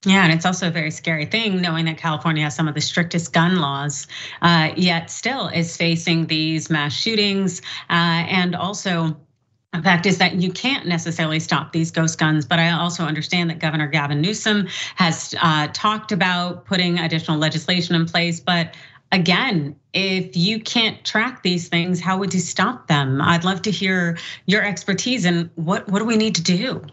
Yeah, 0.06 0.24
and 0.24 0.32
it's 0.32 0.46
also 0.46 0.70
a 0.70 0.72
very 0.72 0.92
scary 0.92 1.26
thing 1.26 1.62
knowing 1.62 1.84
that 1.86 1.98
California 1.98 2.44
has 2.44 2.56
some 2.56 2.70
of 2.70 2.74
the 2.74 2.80
strictest 2.80 3.34
gun 3.34 3.58
laws, 3.58 4.08
uh, 4.42 4.72
yet 4.78 5.12
still 5.12 5.50
is 5.50 5.76
facing 5.76 6.28
these 6.28 6.70
mass 6.70 6.94
shootings 6.94 7.62
uh, 7.90 8.24
and 8.30 8.56
also 8.56 9.18
the 9.74 9.84
fact 9.84 10.06
is 10.06 10.18
that 10.18 10.36
you 10.36 10.52
can't 10.52 10.88
necessarily 10.88 11.40
stop 11.40 11.72
these 11.72 11.92
ghost 11.92 12.18
guns, 12.18 12.46
but 12.46 12.60
I 12.60 12.72
also 12.72 13.04
understand 13.04 13.50
that 13.50 13.60
Governor 13.60 13.88
Gavin 13.88 14.20
Newsom 14.20 14.68
has 14.96 15.36
uh, 15.40 15.68
talked 15.74 16.12
about 16.12 16.66
putting 16.66 16.98
additional 16.98 17.38
legislation 17.38 17.96
in 17.96 18.06
place. 18.06 18.40
But 18.40 18.76
again, 19.12 19.76
if 19.94 20.36
you 20.36 20.60
can't 20.60 21.04
track 21.06 21.44
these 21.44 21.68
things, 21.68 22.00
how 22.00 22.18
would 22.18 22.34
you 22.34 22.40
stop 22.40 22.88
them? 22.88 23.22
I'd 23.22 23.44
love 23.44 23.62
to 23.64 23.72
hear 23.72 24.18
your 24.48 24.64
expertise 24.64 25.26
and 25.26 25.52
what 25.56 25.88
what 25.88 26.00
do 26.00 26.06
we 26.06 26.18
need 26.18 26.36
to 26.36 26.44
do? 26.44 26.84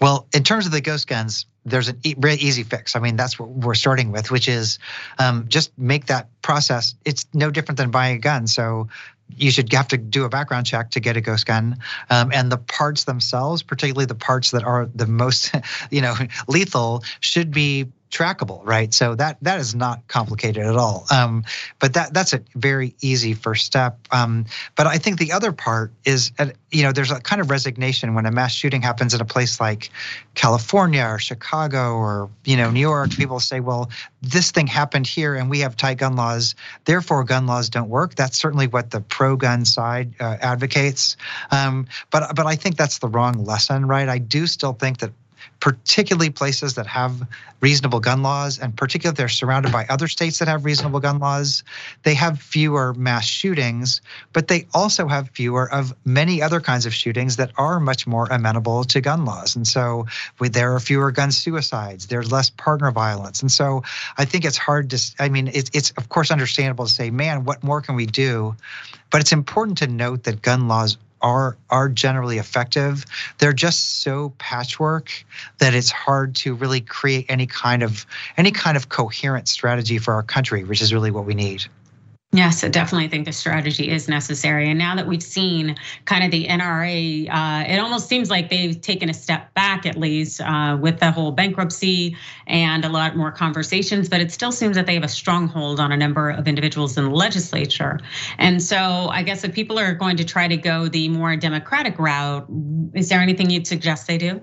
Well, 0.00 0.26
in 0.34 0.42
terms 0.42 0.66
of 0.66 0.72
the 0.72 0.80
ghost 0.80 1.06
guns, 1.06 1.46
there's 1.64 1.88
a 1.88 1.94
very 2.18 2.34
easy 2.36 2.62
fix. 2.62 2.94
I 2.96 3.00
mean, 3.00 3.16
that's 3.16 3.38
what 3.38 3.48
we're 3.48 3.74
starting 3.74 4.12
with, 4.12 4.30
which 4.30 4.46
is 4.46 4.78
um, 5.18 5.46
just 5.48 5.76
make 5.78 6.06
that 6.06 6.28
process. 6.42 6.94
It's 7.04 7.26
no 7.32 7.50
different 7.50 7.78
than 7.78 7.90
buying 7.90 8.16
a 8.16 8.20
gun. 8.20 8.46
So 8.46 8.88
you 9.28 9.50
should 9.50 9.72
have 9.72 9.88
to 9.88 9.96
do 9.96 10.24
a 10.24 10.28
background 10.28 10.66
check 10.66 10.90
to 10.92 11.00
get 11.00 11.16
a 11.16 11.20
ghost 11.20 11.46
gun. 11.46 11.76
Um, 12.10 12.30
and 12.32 12.50
the 12.50 12.58
parts 12.58 13.04
themselves 13.04 13.62
particularly 13.62 14.06
the 14.06 14.14
parts 14.14 14.50
that 14.50 14.64
are 14.64 14.88
the 14.94 15.06
most 15.06 15.54
you 15.90 16.00
know 16.00 16.14
lethal 16.48 17.04
should 17.20 17.50
be 17.50 17.86
trackable, 18.10 18.60
right? 18.64 18.94
So 18.94 19.14
that 19.16 19.38
that 19.42 19.60
is 19.60 19.74
not 19.74 20.06
complicated 20.08 20.64
at 20.64 20.76
all. 20.76 21.06
Um, 21.10 21.44
but 21.78 21.94
that 21.94 22.14
that's 22.14 22.32
a 22.32 22.40
very 22.54 22.94
easy 23.00 23.34
first 23.34 23.66
step. 23.66 23.98
Um, 24.10 24.46
but 24.76 24.86
I 24.86 24.98
think 24.98 25.18
the 25.18 25.32
other 25.32 25.52
part 25.52 25.92
is, 26.04 26.32
uh, 26.38 26.46
you 26.70 26.82
know, 26.82 26.92
there's 26.92 27.10
a 27.10 27.20
kind 27.20 27.40
of 27.40 27.50
resignation 27.50 28.14
when 28.14 28.26
a 28.26 28.30
mass 28.30 28.52
shooting 28.52 28.82
happens 28.82 29.14
in 29.14 29.20
a 29.20 29.24
place 29.24 29.60
like 29.60 29.90
California 30.34 31.04
or 31.04 31.18
Chicago 31.18 31.94
or 31.94 32.30
you 32.44 32.56
know 32.56 32.70
New 32.70 32.80
York. 32.80 33.10
People 33.10 33.40
say, 33.40 33.60
well, 33.60 33.90
this 34.22 34.50
thing 34.50 34.66
happened 34.66 35.06
here 35.06 35.34
and 35.34 35.50
we 35.50 35.60
have 35.60 35.76
tight 35.76 35.98
gun 35.98 36.16
laws, 36.16 36.54
therefore 36.84 37.24
gun 37.24 37.46
laws 37.46 37.68
don't 37.68 37.88
work. 37.88 38.14
That's 38.14 38.38
certainly 38.38 38.66
what 38.66 38.90
the 38.90 39.00
pro-gun 39.00 39.64
side 39.64 40.14
uh, 40.20 40.36
advocates. 40.40 41.16
Um, 41.50 41.86
but 42.10 42.34
but 42.36 42.46
I 42.46 42.56
think 42.56 42.76
that's 42.76 42.98
the 42.98 43.08
wrong 43.08 43.44
lesson, 43.44 43.86
right? 43.86 44.08
I 44.08 44.18
do 44.18 44.46
still 44.46 44.72
think 44.72 44.98
that 44.98 45.10
particularly 45.66 46.30
places 46.30 46.74
that 46.74 46.86
have 46.86 47.26
reasonable 47.60 47.98
gun 47.98 48.22
laws, 48.22 48.56
and 48.56 48.76
particularly 48.76 49.16
they're 49.16 49.28
surrounded 49.28 49.72
by 49.72 49.84
other 49.88 50.06
states 50.06 50.38
that 50.38 50.46
have 50.46 50.64
reasonable 50.64 51.00
gun 51.00 51.18
laws. 51.18 51.64
They 52.04 52.14
have 52.14 52.38
fewer 52.38 52.94
mass 52.94 53.26
shootings, 53.26 54.00
but 54.32 54.46
they 54.46 54.68
also 54.74 55.08
have 55.08 55.28
fewer 55.30 55.68
of 55.72 55.92
many 56.04 56.40
other 56.40 56.60
kinds 56.60 56.86
of 56.86 56.94
shootings 56.94 57.34
that 57.34 57.50
are 57.58 57.80
much 57.80 58.06
more 58.06 58.28
amenable 58.30 58.84
to 58.84 59.00
gun 59.00 59.24
laws. 59.24 59.56
And 59.56 59.66
so 59.66 60.06
there 60.38 60.72
are 60.72 60.78
fewer 60.78 61.10
gun 61.10 61.32
suicides, 61.32 62.06
there's 62.06 62.30
less 62.30 62.48
partner 62.48 62.92
violence. 62.92 63.42
And 63.42 63.50
so 63.50 63.82
I 64.18 64.24
think 64.24 64.44
it's 64.44 64.56
hard 64.56 64.90
to, 64.90 65.14
I 65.18 65.28
mean, 65.28 65.50
it's, 65.52 65.68
it's 65.74 65.90
of 65.96 66.10
course 66.10 66.30
understandable 66.30 66.86
to 66.86 66.92
say, 66.92 67.10
man, 67.10 67.44
what 67.44 67.64
more 67.64 67.80
can 67.80 67.96
we 67.96 68.06
do? 68.06 68.54
But 69.10 69.20
it's 69.20 69.32
important 69.32 69.78
to 69.78 69.88
note 69.88 70.22
that 70.24 70.42
gun 70.42 70.68
laws 70.68 70.96
are 71.26 71.56
are 71.68 71.88
generally 71.88 72.38
effective. 72.38 73.04
They're 73.38 73.52
just 73.52 74.00
so 74.02 74.32
patchwork 74.38 75.10
that 75.58 75.74
it's 75.74 75.90
hard 75.90 76.36
to 76.36 76.54
really 76.54 76.80
create 76.80 77.26
any 77.28 77.46
kind 77.46 77.82
of 77.82 78.06
any 78.36 78.52
kind 78.52 78.76
of 78.76 78.88
coherent 78.88 79.48
strategy 79.48 79.98
for 79.98 80.14
our 80.14 80.22
country, 80.22 80.62
which 80.62 80.82
is 80.82 80.94
really 80.94 81.10
what 81.10 81.26
we 81.26 81.34
need. 81.34 81.64
Yes, 82.36 82.62
I 82.62 82.68
definitely 82.68 83.08
think 83.08 83.24
the 83.24 83.32
strategy 83.32 83.90
is 83.90 84.08
necessary. 84.08 84.68
And 84.68 84.78
now 84.78 84.94
that 84.94 85.06
we've 85.06 85.22
seen 85.22 85.74
kind 86.04 86.22
of 86.22 86.30
the 86.30 86.46
NRA, 86.46 87.30
uh, 87.30 87.64
it 87.66 87.78
almost 87.78 88.10
seems 88.10 88.28
like 88.28 88.50
they've 88.50 88.78
taken 88.78 89.08
a 89.08 89.14
step 89.14 89.54
back, 89.54 89.86
at 89.86 89.96
least 89.96 90.42
uh, 90.42 90.76
with 90.78 91.00
the 91.00 91.10
whole 91.10 91.32
bankruptcy 91.32 92.14
and 92.46 92.84
a 92.84 92.90
lot 92.90 93.16
more 93.16 93.32
conversations. 93.32 94.10
But 94.10 94.20
it 94.20 94.30
still 94.30 94.52
seems 94.52 94.76
that 94.76 94.84
they 94.84 94.92
have 94.92 95.02
a 95.02 95.08
stronghold 95.08 95.80
on 95.80 95.92
a 95.92 95.96
number 95.96 96.28
of 96.28 96.46
individuals 96.46 96.98
in 96.98 97.04
the 97.04 97.10
legislature. 97.10 98.00
And 98.36 98.62
so 98.62 98.76
I 98.76 99.22
guess 99.22 99.42
if 99.42 99.54
people 99.54 99.78
are 99.78 99.94
going 99.94 100.18
to 100.18 100.24
try 100.24 100.46
to 100.46 100.58
go 100.58 100.88
the 100.88 101.08
more 101.08 101.36
democratic 101.36 101.98
route, 101.98 102.46
is 102.92 103.08
there 103.08 103.20
anything 103.20 103.48
you'd 103.48 103.66
suggest 103.66 104.06
they 104.06 104.18
do? 104.18 104.42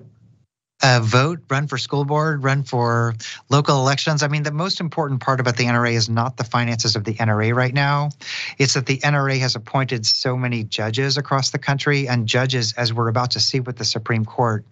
Uh, 0.82 1.00
vote, 1.02 1.40
run 1.48 1.66
for 1.66 1.78
school 1.78 2.04
board, 2.04 2.42
run 2.42 2.62
for 2.62 3.14
local 3.48 3.78
elections. 3.78 4.22
I 4.22 4.28
mean, 4.28 4.42
the 4.42 4.52
most 4.52 4.80
important 4.80 5.20
part 5.20 5.40
about 5.40 5.56
the 5.56 5.64
NRA 5.64 5.92
is 5.92 6.08
not 6.08 6.36
the 6.36 6.44
finances 6.44 6.96
of 6.96 7.04
the 7.04 7.14
NRA 7.14 7.54
right 7.54 7.72
now. 7.72 8.10
It's 8.58 8.74
that 8.74 8.86
the 8.86 8.98
NRA 8.98 9.38
has 9.38 9.54
appointed 9.54 10.04
so 10.04 10.36
many 10.36 10.64
judges 10.64 11.16
across 11.16 11.50
the 11.50 11.58
country, 11.58 12.08
and 12.08 12.26
judges, 12.26 12.74
as 12.74 12.92
we're 12.92 13.08
about 13.08 13.30
to 13.32 13.40
see 13.40 13.60
with 13.60 13.76
the 13.76 13.84
Supreme 13.84 14.24
Court, 14.24 14.64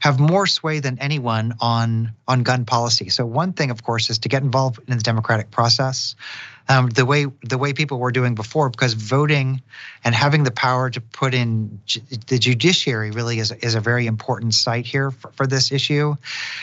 have 0.00 0.20
more 0.20 0.46
sway 0.46 0.80
than 0.80 0.98
anyone 0.98 1.54
on 1.60 2.12
on 2.28 2.42
gun 2.42 2.64
policy. 2.64 3.08
So 3.08 3.24
one 3.24 3.52
thing, 3.52 3.70
of 3.70 3.82
course, 3.82 4.10
is 4.10 4.18
to 4.20 4.28
get 4.28 4.42
involved 4.42 4.80
in 4.86 4.96
the 4.96 5.02
democratic 5.02 5.50
process 5.50 6.14
um, 6.68 6.88
the 6.90 7.06
way 7.06 7.26
the 7.42 7.58
way 7.58 7.72
people 7.72 7.98
were 7.98 8.12
doing 8.12 8.34
before, 8.34 8.70
because 8.70 8.94
voting 8.94 9.62
and 10.04 10.14
having 10.14 10.44
the 10.44 10.50
power 10.50 10.90
to 10.90 11.00
put 11.00 11.34
in 11.34 11.80
the 12.26 12.38
judiciary 12.38 13.10
really 13.10 13.38
is 13.38 13.52
is 13.52 13.74
a 13.74 13.80
very 13.80 14.06
important 14.06 14.54
site 14.54 14.86
here 14.86 15.10
for, 15.10 15.30
for 15.32 15.46
this 15.46 15.72
issue. 15.72 16.14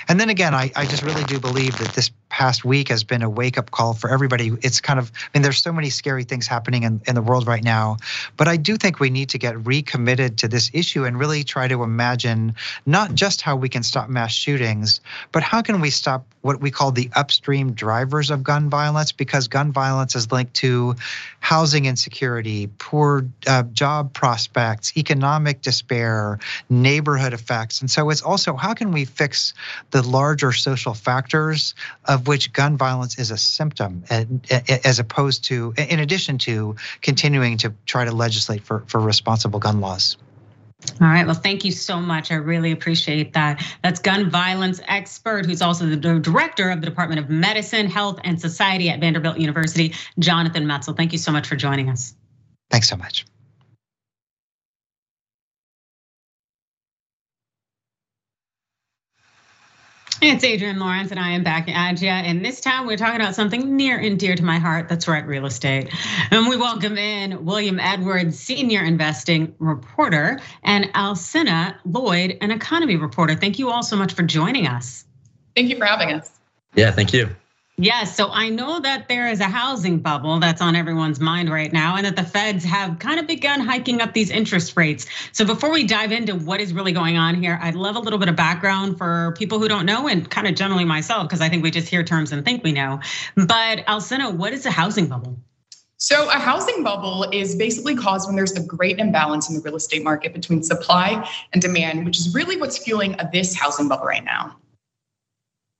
And 0.08 0.20
then 0.20 0.30
again, 0.30 0.54
I, 0.54 0.72
I 0.76 0.86
just 0.86 1.04
really 1.04 1.24
do 1.24 1.40
believe 1.40 1.78
that 1.78 1.94
this 1.94 2.12
past 2.30 2.66
week 2.66 2.90
has 2.90 3.04
been 3.04 3.22
a 3.22 3.30
wake 3.30 3.60
up 3.60 3.70
call 3.70 3.94
for 3.94 4.10
everybody. 4.10 4.52
It's 4.64 4.82
kind 4.82 4.98
of, 4.98 5.12
I 5.14 5.38
mean, 5.38 5.44
there's 5.44 5.62
so 5.62 5.72
many 5.72 5.92
scary 5.92 6.24
things 6.24 6.48
happening 6.48 6.82
in, 6.82 7.00
in 7.06 7.14
the 7.14 7.22
world 7.22 7.46
right 7.46 7.64
now, 7.64 7.98
but 8.38 8.48
I 8.48 8.58
do 8.58 8.76
think 8.76 9.00
we 9.00 9.12
need 9.12 9.30
to 9.30 9.38
get 9.38 9.66
recommitted 9.68 10.40
to 10.40 10.48
this 10.48 10.72
issue 10.74 11.06
and 11.06 11.20
really 11.20 11.44
try 11.44 11.68
to 11.68 11.84
imagine 11.84 12.56
not 12.88 13.14
just 13.14 13.42
how 13.42 13.56
we 13.56 13.70
can 13.70 13.84
stop 13.84 14.10
mass 14.10 14.34
shootings, 14.34 15.00
but 15.32 15.44
how 15.44 15.62
can 15.62 15.80
we 15.80 15.92
stop 15.92 16.26
what 16.42 16.60
we 16.60 16.72
call 16.72 16.92
the 16.92 17.10
upstream 17.16 17.72
drivers 17.74 18.32
of 18.32 18.42
gun 18.42 18.68
violence 18.68 19.12
because 19.12 19.48
gun 19.48 19.72
violence 19.72 19.93
is 20.16 20.32
linked 20.32 20.54
to 20.56 20.96
housing 21.40 21.86
insecurity, 21.86 22.68
poor 22.78 23.28
uh, 23.48 23.64
job 23.64 24.14
prospects, 24.14 24.96
economic 24.98 25.62
despair, 25.62 26.40
neighborhood 26.70 27.34
effects. 27.34 27.82
And 27.82 27.90
so 27.90 28.10
it's 28.10 28.22
also 28.22 28.56
how 28.56 28.74
can 28.74 28.92
we 28.92 29.06
fix 29.06 29.54
the 29.92 30.02
larger 30.02 30.52
social 30.52 30.94
factors 30.94 31.76
of 32.06 32.28
which 32.28 32.54
gun 32.54 32.78
violence 32.78 33.20
is 33.20 33.32
a 33.32 33.38
symptom 33.38 34.04
as 34.10 35.00
opposed 35.00 35.44
to 35.46 35.74
in 35.78 36.00
addition 36.00 36.38
to 36.40 36.76
continuing 37.02 37.58
to 37.58 37.74
try 37.86 38.06
to 38.06 38.12
legislate 38.12 38.64
for, 38.64 38.84
for 38.88 39.00
responsible 39.00 39.60
gun 39.60 39.82
laws. 39.82 40.18
All 41.02 41.08
right. 41.08 41.26
Well, 41.26 41.36
thank 41.36 41.66
you 41.66 41.72
so 41.72 42.00
much. 42.00 42.32
I 42.32 42.36
really 42.36 42.72
appreciate 42.72 43.34
that. 43.34 43.64
That's 43.84 44.00
gun 44.00 44.30
violence 44.30 44.80
expert, 44.88 45.46
who's 45.46 45.62
also 45.62 45.86
the 45.86 46.20
director 46.20 46.70
of 46.70 46.82
the 46.82 46.86
Department 46.86 47.20
of 47.20 47.30
Medicine, 47.30 47.88
Health, 47.88 48.20
and 48.24 48.40
Society 48.40 48.90
at 48.90 49.00
Vanderbilt 49.00 49.38
University, 49.38 49.94
Jonathan 50.20 50.66
Metzl. 50.66 50.96
Thank 50.96 51.12
you 51.12 51.18
so 51.18 51.32
much 51.32 51.48
for 51.48 51.56
joining 51.56 51.90
us. 51.90 52.16
Thanks 52.70 52.90
so 52.90 52.96
much. 52.96 53.26
It's 60.26 60.46
Adrienne 60.46 60.80
Lawrence, 60.80 61.12
and 61.12 61.20
I 61.20 61.32
am 61.32 61.44
back 61.44 61.68
at 61.68 62.02
you. 62.02 62.08
And 62.08 62.46
this 62.46 62.62
time 62.62 62.88
we're 62.88 62.96
talking 62.96 63.20
about 63.20 63.36
something 63.36 63.76
near 63.76 64.00
and 64.00 64.18
dear 64.18 64.36
to 64.36 64.44
my 64.44 64.58
heart. 64.58 64.88
That's 64.88 65.06
right, 65.06 65.28
real 65.28 65.46
estate. 65.46 65.94
And 66.32 66.48
we 66.48 66.56
welcome 66.56 66.98
in 66.98 67.44
William 67.44 67.78
Edwards, 67.78 68.40
senior 68.40 68.86
investing 68.86 69.54
reporter, 69.60 70.40
and 70.64 70.86
Alcynna 70.94 71.76
Lloyd, 71.84 72.38
an 72.40 72.52
economy 72.52 72.96
reporter. 72.96 73.36
Thank 73.36 73.60
you 73.60 73.70
all 73.70 73.84
so 73.84 73.98
much 73.98 74.14
for 74.14 74.24
joining 74.24 74.66
us. 74.66 75.04
Thank 75.58 75.70
you 75.70 75.78
for 75.78 75.84
having 75.84 76.14
us. 76.14 76.32
Yeah, 76.74 76.92
thank 76.92 77.12
you. 77.12 77.30
Yes, 77.78 78.16
so 78.16 78.30
I 78.30 78.50
know 78.50 78.80
that 78.82 79.08
there 79.10 79.28
is 79.28 79.40
a 79.40 79.46
housing 79.46 79.98
bubble 79.98 80.40
that's 80.40 80.62
on 80.62 80.76
everyone's 80.76 81.20
mind 81.20 81.52
right 81.52 81.74
now, 81.74 81.96
and 81.96 82.06
that 82.06 82.16
the 82.16 82.24
feds 82.24 82.64
have 82.64 83.00
kind 83.00 83.20
of 83.20 83.26
begun 83.26 83.60
hiking 83.60 84.00
up 84.00 84.14
these 84.14 84.30
interest 84.30 84.78
rates. 84.78 85.08
So 85.32 85.44
before 85.44 85.72
we 85.72 85.84
dive 85.84 86.12
into 86.12 86.36
what 86.36 86.62
is 86.62 86.72
really 86.72 86.92
going 86.92 87.18
on 87.18 87.34
here, 87.34 87.58
I'd 87.64 87.74
love 87.74 87.96
a 87.96 88.00
little 88.00 88.20
bit 88.20 88.30
of 88.30 88.36
background 88.36 89.00
for 89.00 89.34
people 89.40 89.58
who 89.58 89.68
don't 89.68 89.88
know, 89.88 90.08
and 90.08 90.30
kind 90.30 90.46
of 90.46 90.54
generally 90.54 90.86
myself, 90.86 91.28
because 91.28 91.42
I 91.42 91.50
think 91.50 91.64
we 91.64 91.72
just 91.72 91.88
hear 91.88 92.04
terms 92.04 92.32
and 92.32 92.46
think 92.46 92.64
we 92.64 92.74
know. 92.74 93.00
But 93.36 93.80
Alcynna, 93.88 94.36
what 94.36 94.54
is 94.54 94.68
a 94.68 94.72
housing 94.72 95.08
bubble? 95.08 95.36
So, 95.98 96.30
a 96.30 96.34
housing 96.34 96.84
bubble 96.84 97.24
is 97.32 97.56
basically 97.56 97.96
caused 97.96 98.28
when 98.28 98.36
there's 98.36 98.52
a 98.52 98.62
great 98.62 99.00
imbalance 99.00 99.50
in 99.50 99.56
the 99.56 99.62
real 99.62 99.78
estate 99.78 100.04
market 100.04 100.34
between 100.34 100.62
supply 100.62 101.28
and 101.54 101.62
demand, 101.62 102.06
which 102.06 102.20
is 102.20 102.36
really 102.36 102.56
what's 102.56 102.78
fueling 102.78 103.16
this 103.32 103.56
housing 103.56 103.88
bubble 103.88 104.06
right 104.06 104.24
now. 104.24 104.58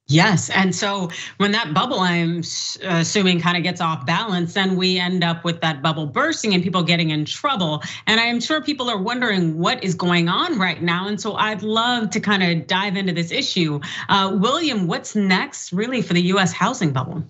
Yes. 0.08 0.50
And 0.50 0.76
so 0.76 1.10
when 1.38 1.54
that 1.54 1.74
bubble, 1.74 2.02
I'm 2.02 2.44
assuming, 2.84 3.40
kind 3.40 3.56
of 3.56 3.64
gets 3.64 3.80
off 3.80 4.06
balance, 4.06 4.54
then 4.54 4.76
we 4.76 5.00
end 5.00 5.24
up 5.24 5.46
with 5.46 5.62
that 5.62 5.82
bubble 5.82 6.06
bursting 6.06 6.54
and 6.54 6.62
people 6.62 6.84
getting 6.84 7.12
in 7.12 7.24
trouble. 7.24 7.82
And 8.06 8.20
I'm 8.20 8.42
sure 8.42 8.62
people 8.62 8.90
are 8.90 8.98
wondering 8.98 9.58
what 9.58 9.82
is 9.82 9.96
going 9.96 10.28
on 10.28 10.60
right 10.60 10.82
now. 10.82 11.08
And 11.08 11.22
so 11.22 11.36
I'd 11.36 11.64
love 11.64 12.10
to 12.12 12.20
kind 12.20 12.44
of 12.44 12.68
dive 12.68 12.98
into 12.98 13.14
this 13.14 13.32
issue. 13.32 13.80
Uh, 14.10 14.38
William, 14.40 14.88
what's 14.88 15.16
next 15.16 15.72
really 15.72 16.02
for 16.02 16.14
the 16.14 16.22
US 16.34 16.52
housing 16.52 16.92
bubble? 16.92 17.24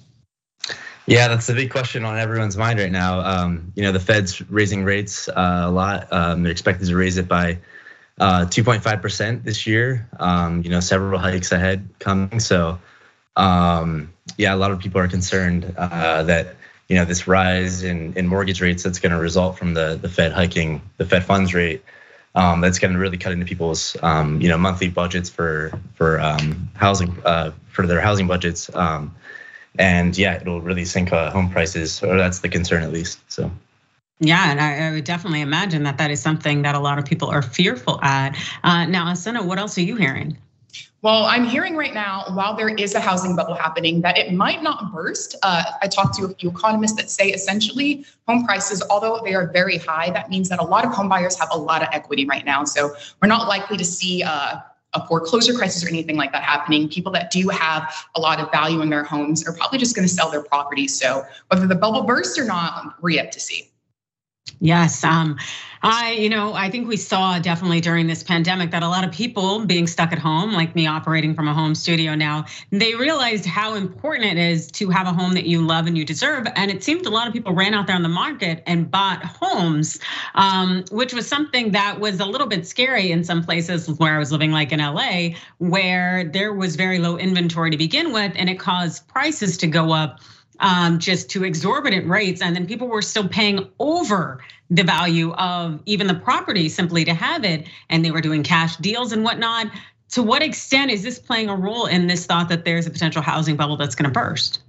Yeah, 1.06 1.28
that's 1.28 1.48
the 1.48 1.54
big 1.54 1.70
question 1.70 2.06
on 2.06 2.18
everyone's 2.18 2.58
mind 2.58 2.80
right 2.80 2.92
now. 2.92 3.20
Um, 3.20 3.72
you 3.76 3.84
know, 3.84 3.92
the 3.92 4.00
Fed's 4.00 4.42
raising 4.50 4.84
rates 4.84 5.28
uh, 5.28 5.64
a 5.66 5.72
lot. 5.72 6.08
Um, 6.12 6.44
they're 6.44 6.52
expected 6.52 6.88
to 6.88 6.96
raise 6.96 7.18
it 7.18 7.28
by 7.28 7.60
2.5% 8.20 9.36
uh, 9.36 9.40
this 9.44 9.66
year. 9.66 10.08
Um, 10.20 10.64
you 10.64 10.70
know, 10.70 10.80
several 10.80 11.20
hikes 11.20 11.52
ahead 11.52 11.88
coming. 12.00 12.40
So, 12.40 12.80
um, 13.36 14.12
yeah, 14.38 14.54
a 14.54 14.58
lot 14.58 14.72
of 14.72 14.80
people 14.80 15.00
are 15.02 15.08
concerned 15.08 15.74
uh, 15.78 16.24
that 16.24 16.56
you 16.90 16.96
know 16.96 17.06
this 17.06 17.28
rise 17.28 17.84
in, 17.84 18.14
in 18.16 18.28
mortgage 18.28 18.62
rates 18.62 18.84
that's 18.84 19.00
going 19.00 19.12
to 19.12 19.18
result 19.18 19.58
from 19.58 19.74
the 19.74 19.98
the 20.02 20.10
Fed 20.10 20.32
hiking 20.32 20.82
the 20.98 21.06
Fed 21.06 21.24
funds 21.24 21.54
rate. 21.54 21.84
Um, 22.36 22.62
that's 22.62 22.80
going 22.80 22.94
to 22.94 23.00
really 23.00 23.18
cut 23.18 23.32
into 23.32 23.46
people's 23.46 23.96
um, 24.02 24.42
you 24.42 24.50
know 24.50 24.58
monthly 24.58 24.90
budgets 24.90 25.30
for 25.30 25.72
for 25.96 26.20
um, 26.20 26.70
housing 26.76 27.16
uh, 27.26 27.52
for 27.70 27.88
their 27.88 28.02
housing 28.02 28.28
budgets. 28.28 28.74
Um, 28.76 29.16
and 29.80 30.16
yeah, 30.16 30.36
it'll 30.36 30.62
really 30.62 30.86
sink 30.86 31.12
uh, 31.12 31.32
home 31.32 31.50
prices, 31.50 32.04
or 32.04 32.16
that's 32.16 32.40
the 32.40 32.50
concern 32.50 32.84
at 32.84 32.92
least. 32.92 33.20
So. 33.28 33.52
Yeah, 34.26 34.52
and 34.52 34.62
I, 34.62 34.92
would 34.92 35.04
definitely 35.04 35.42
imagine 35.42 35.84
that 35.84 35.98
that 35.98 36.10
is 36.10 36.22
something 36.22 36.62
that 36.62 36.76
a 36.76 36.80
lot 36.80 36.98
of 36.98 37.04
people 37.04 37.28
are 37.28 37.42
fearful 37.42 38.00
at. 38.02 38.38
Uh, 38.64 38.86
now, 38.86 39.06
Alcynna, 39.06 39.44
what 39.44 39.60
else 39.60 39.78
are 39.78 39.82
you 39.82 39.98
hearing? 39.98 40.38
Well, 41.02 41.26
I'm 41.26 41.44
hearing 41.44 41.76
right 41.76 41.94
now, 41.94 42.24
while 42.30 42.56
there 42.56 42.70
is 42.70 42.96
a 42.96 43.02
housing 43.02 43.36
bubble 43.36 43.56
happening, 43.56 44.00
that 44.02 44.18
it 44.18 44.32
might 44.32 44.64
not 44.64 44.94
burst. 44.94 45.36
Uh, 45.44 45.64
I 45.82 45.90
talked 45.90 46.16
to 46.16 46.24
a 46.24 46.30
few 46.36 46.50
economists 46.50 46.96
that 46.96 47.10
say 47.10 47.32
essentially 47.32 48.06
home 48.26 48.46
prices, 48.46 48.82
although 48.90 49.20
they 49.26 49.34
are 49.34 49.48
very 49.48 49.78
high, 49.78 50.10
that 50.12 50.30
means 50.30 50.48
that 50.48 50.60
a 50.60 50.64
lot 50.64 50.86
of 50.86 50.94
home 50.94 51.10
buyers 51.10 51.38
have 51.38 51.50
a 51.52 51.58
lot 51.58 51.82
of 51.82 51.90
equity 51.92 52.26
right 52.26 52.46
now. 52.46 52.64
So 52.64 52.96
we're 53.22 53.28
not 53.28 53.50
likely 53.50 53.76
to 53.76 53.84
see 53.84 54.24
uh, 54.24 54.60
a 54.94 55.08
foreclosure 55.08 55.54
crisis 55.54 55.84
or 55.84 55.90
anything 55.90 56.16
like 56.16 56.32
that 56.32 56.44
happening. 56.44 56.88
People 56.88 57.12
that 57.12 57.30
do 57.30 57.50
have 57.50 57.94
a 58.16 58.22
lot 58.22 58.40
of 58.40 58.50
value 58.54 58.80
in 58.80 58.90
their 58.90 59.04
homes 59.04 59.46
are 59.46 59.52
probably 59.52 59.80
just 59.80 59.98
going 59.98 60.08
to 60.08 60.14
sell 60.14 60.32
their 60.32 60.44
properties. 60.44 60.98
So 60.98 61.26
whether 61.50 61.68
the 61.68 61.76
bubble 61.76 62.04
bursts 62.04 62.40
or 62.40 62.46
not, 62.46 62.96
we're 63.02 63.10
yet 63.10 63.34
to 63.34 63.42
see. 63.42 63.73
Yes, 64.60 65.04
um, 65.04 65.38
I, 65.86 66.14
you 66.14 66.30
know, 66.30 66.54
I 66.54 66.70
think 66.70 66.88
we 66.88 66.96
saw 66.96 67.40
definitely 67.40 67.82
during 67.82 68.08
this 68.08 68.24
pandemic 68.24 68.72
that 68.72 68.84
a 68.84 68.88
lot 68.88 69.04
of 69.04 69.12
people 69.12 69.66
being 69.66 69.86
stuck 69.86 70.14
at 70.14 70.18
home, 70.18 70.54
like 70.54 70.76
me 70.76 70.88
operating 70.88 71.36
from 71.36 71.50
a 71.50 71.54
home 71.54 71.76
studio 71.76 72.16
now, 72.16 72.46
they 72.72 72.96
realized 72.96 73.46
how 73.46 73.74
important 73.74 74.32
it 74.32 74.38
is 74.38 74.72
to 74.72 74.90
have 74.90 75.08
a 75.08 75.12
home 75.12 75.34
that 75.34 75.46
you 75.46 75.62
love 75.62 75.86
and 75.86 75.98
you 75.98 76.06
deserve. 76.06 76.48
And 76.56 76.72
it 76.72 76.86
seemed 76.86 77.06
a 77.06 77.10
lot 77.10 77.28
of 77.28 77.34
people 77.34 77.54
ran 77.54 77.74
out 77.74 77.88
there 77.88 77.98
on 77.98 78.04
the 78.04 78.10
market 78.10 78.64
and 78.66 78.90
bought 78.90 79.26
homes, 79.26 80.00
um, 80.36 80.86
which 80.90 81.14
was 81.14 81.28
something 81.28 81.72
that 81.72 82.00
was 82.00 82.22
a 82.22 82.26
little 82.26 82.48
bit 82.48 82.66
scary 82.66 83.12
in 83.12 83.26
some 83.26 83.44
places 83.44 83.90
where 84.00 84.16
I 84.16 84.20
was 84.20 84.32
living, 84.32 84.54
like 84.54 84.72
in 84.72 84.80
LA, 84.80 85.32
where 85.58 86.24
there 86.24 86.54
was 86.54 86.78
very 86.78 87.00
low 87.00 87.18
inventory 87.18 87.72
to 87.72 87.78
begin 87.78 88.14
with, 88.14 88.32
and 88.38 88.50
it 88.50 88.58
caused 88.58 89.06
prices 89.10 89.58
to 89.58 89.68
go 89.68 89.92
up 89.92 90.22
um, 90.60 91.00
just 91.00 91.30
to 91.32 91.44
exorbitant 91.44 92.08
rates. 92.08 92.42
And 92.42 92.56
then 92.56 92.66
people 92.66 92.88
were 92.88 93.02
still 93.02 93.28
paying 93.28 93.68
over 93.80 94.44
the 94.70 94.84
value 94.84 95.34
of 95.34 95.82
even 95.86 96.08
the 96.08 96.16
property 96.16 96.70
simply 96.70 97.06
to 97.06 97.14
have 97.14 97.44
it. 97.44 97.68
And 97.90 98.04
they 98.04 98.12
were 98.12 98.22
doing 98.22 98.44
cash 98.44 98.78
deals 98.78 99.12
and 99.12 99.24
whatnot. 99.24 99.68
To 100.12 100.24
what 100.24 100.44
extent 100.44 100.92
is 100.92 101.04
this 101.04 101.18
playing 101.18 101.50
a 101.50 101.56
role 101.56 101.88
in 101.88 102.08
this 102.08 102.26
thought 102.26 102.50
that 102.50 102.66
there's 102.66 102.86
a 102.86 102.92
potential 102.92 103.22
housing 103.22 103.56
bubble 103.56 103.78
that's 103.78 103.96
going 103.96 104.12
to 104.12 104.14
burst? 104.14 104.62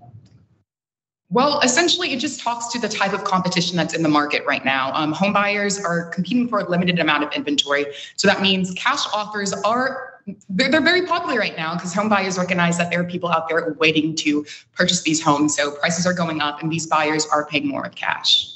Well, 1.31 1.61
essentially, 1.61 2.13
it 2.13 2.21
just 2.21 2.41
talks 2.41 2.69
to 2.69 2.79
the 2.79 2.89
type 2.89 3.13
of 3.13 3.25
competition 3.25 3.77
that's 3.77 3.93
in 3.93 4.03
the 4.03 4.09
market 4.09 4.47
right 4.47 4.65
now. 4.65 4.93
Um, 4.95 5.13
home 5.13 5.33
buyers 5.33 5.83
are 5.83 6.07
competing 6.11 6.49
for 6.49 6.61
a 6.61 6.69
limited 6.69 6.99
amount 6.99 7.25
of 7.25 7.33
inventory. 7.33 7.87
So 8.17 8.29
that 8.29 8.41
means 8.41 8.73
cash 8.75 9.01
offers 9.13 9.53
are 9.53 10.14
they're, 10.49 10.81
very 10.81 11.07
popular 11.07 11.39
right 11.39 11.57
now 11.57 11.75
because 11.75 11.95
home 11.95 12.09
buyers 12.09 12.39
recognize 12.39 12.79
that 12.79 12.91
there 12.91 13.01
are 13.01 13.05
people 13.05 13.31
out 13.31 13.49
there 13.49 13.75
waiting 13.79 14.15
to 14.17 14.45
purchase 14.75 15.03
these 15.03 15.23
homes. 15.23 15.57
So 15.57 15.73
prices 15.73 16.07
are 16.07 16.15
going 16.15 16.41
up 16.41 16.63
and 16.63 16.71
these 16.71 16.87
buyers 16.87 17.27
are 17.27 17.47
paying 17.47 17.67
more 17.67 17.83
with 17.83 17.95
cash. 17.95 18.54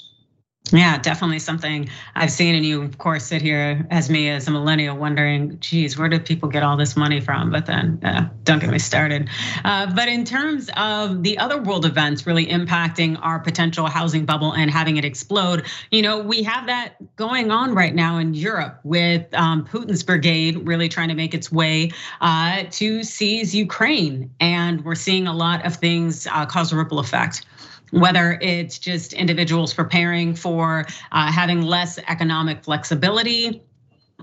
Yeah, 0.73 0.99
definitely 0.99 1.39
something 1.39 1.89
I've 2.15 2.31
seen. 2.31 2.55
And 2.55 2.65
you, 2.65 2.83
of 2.83 2.99
course, 2.99 3.25
sit 3.25 3.41
here 3.41 3.87
as 3.91 4.11
me 4.11 4.29
as 4.29 4.47
a 4.49 4.51
millennial 4.51 4.97
wondering, 4.97 5.59
geez, 5.61 5.97
where 5.97 6.09
do 6.09 6.21
people 6.21 6.49
get 6.49 6.63
all 6.63 6.77
this 6.77 6.95
money 6.97 7.21
from? 7.21 7.51
But 7.51 7.67
then 7.67 7.99
uh, 8.05 8.29
don't 8.45 8.59
get 8.59 8.71
me 8.71 8.79
started. 8.79 9.31
Uh, 9.65 9.93
but 9.95 10.09
in 10.09 10.25
terms 10.25 10.69
of 10.77 11.23
the 11.23 11.39
other 11.39 11.61
world 11.61 11.87
events 11.87 12.27
really 12.27 12.47
impacting 12.47 13.19
our 13.23 13.39
potential 13.39 13.87
housing 13.87 14.27
bubble 14.27 14.53
and 14.53 14.71
having 14.71 14.99
it 14.99 15.05
explode, 15.05 15.67
you 15.91 16.03
know, 16.03 16.19
we 16.19 16.43
have 16.43 16.67
that 16.67 16.95
going 17.17 17.51
on 17.51 17.75
right 17.75 17.95
now 17.95 18.19
in 18.19 18.35
Europe 18.35 18.81
with 18.85 19.33
um, 19.35 19.65
Putin's 19.65 20.03
brigade 20.03 20.67
really 20.67 20.89
trying 20.89 21.09
to 21.09 21.15
make 21.15 21.33
its 21.33 21.51
way 21.51 21.91
uh, 22.21 22.65
to 22.73 23.03
seize 23.03 23.55
Ukraine. 23.55 24.31
And 24.39 24.85
we're 24.85 24.95
seeing 24.95 25.27
a 25.27 25.35
lot 25.35 25.65
of 25.65 25.77
things 25.77 26.27
cause 26.49 26.73
a 26.73 26.77
ripple 26.77 26.99
effect 26.99 27.47
whether 27.91 28.39
it's 28.41 28.79
just 28.79 29.13
individuals 29.13 29.73
preparing 29.75 30.35
for 30.35 30.87
uh, 31.13 31.33
having 31.33 31.63
less 31.63 31.99
economic 32.09 32.63
flexibility. 32.63 33.63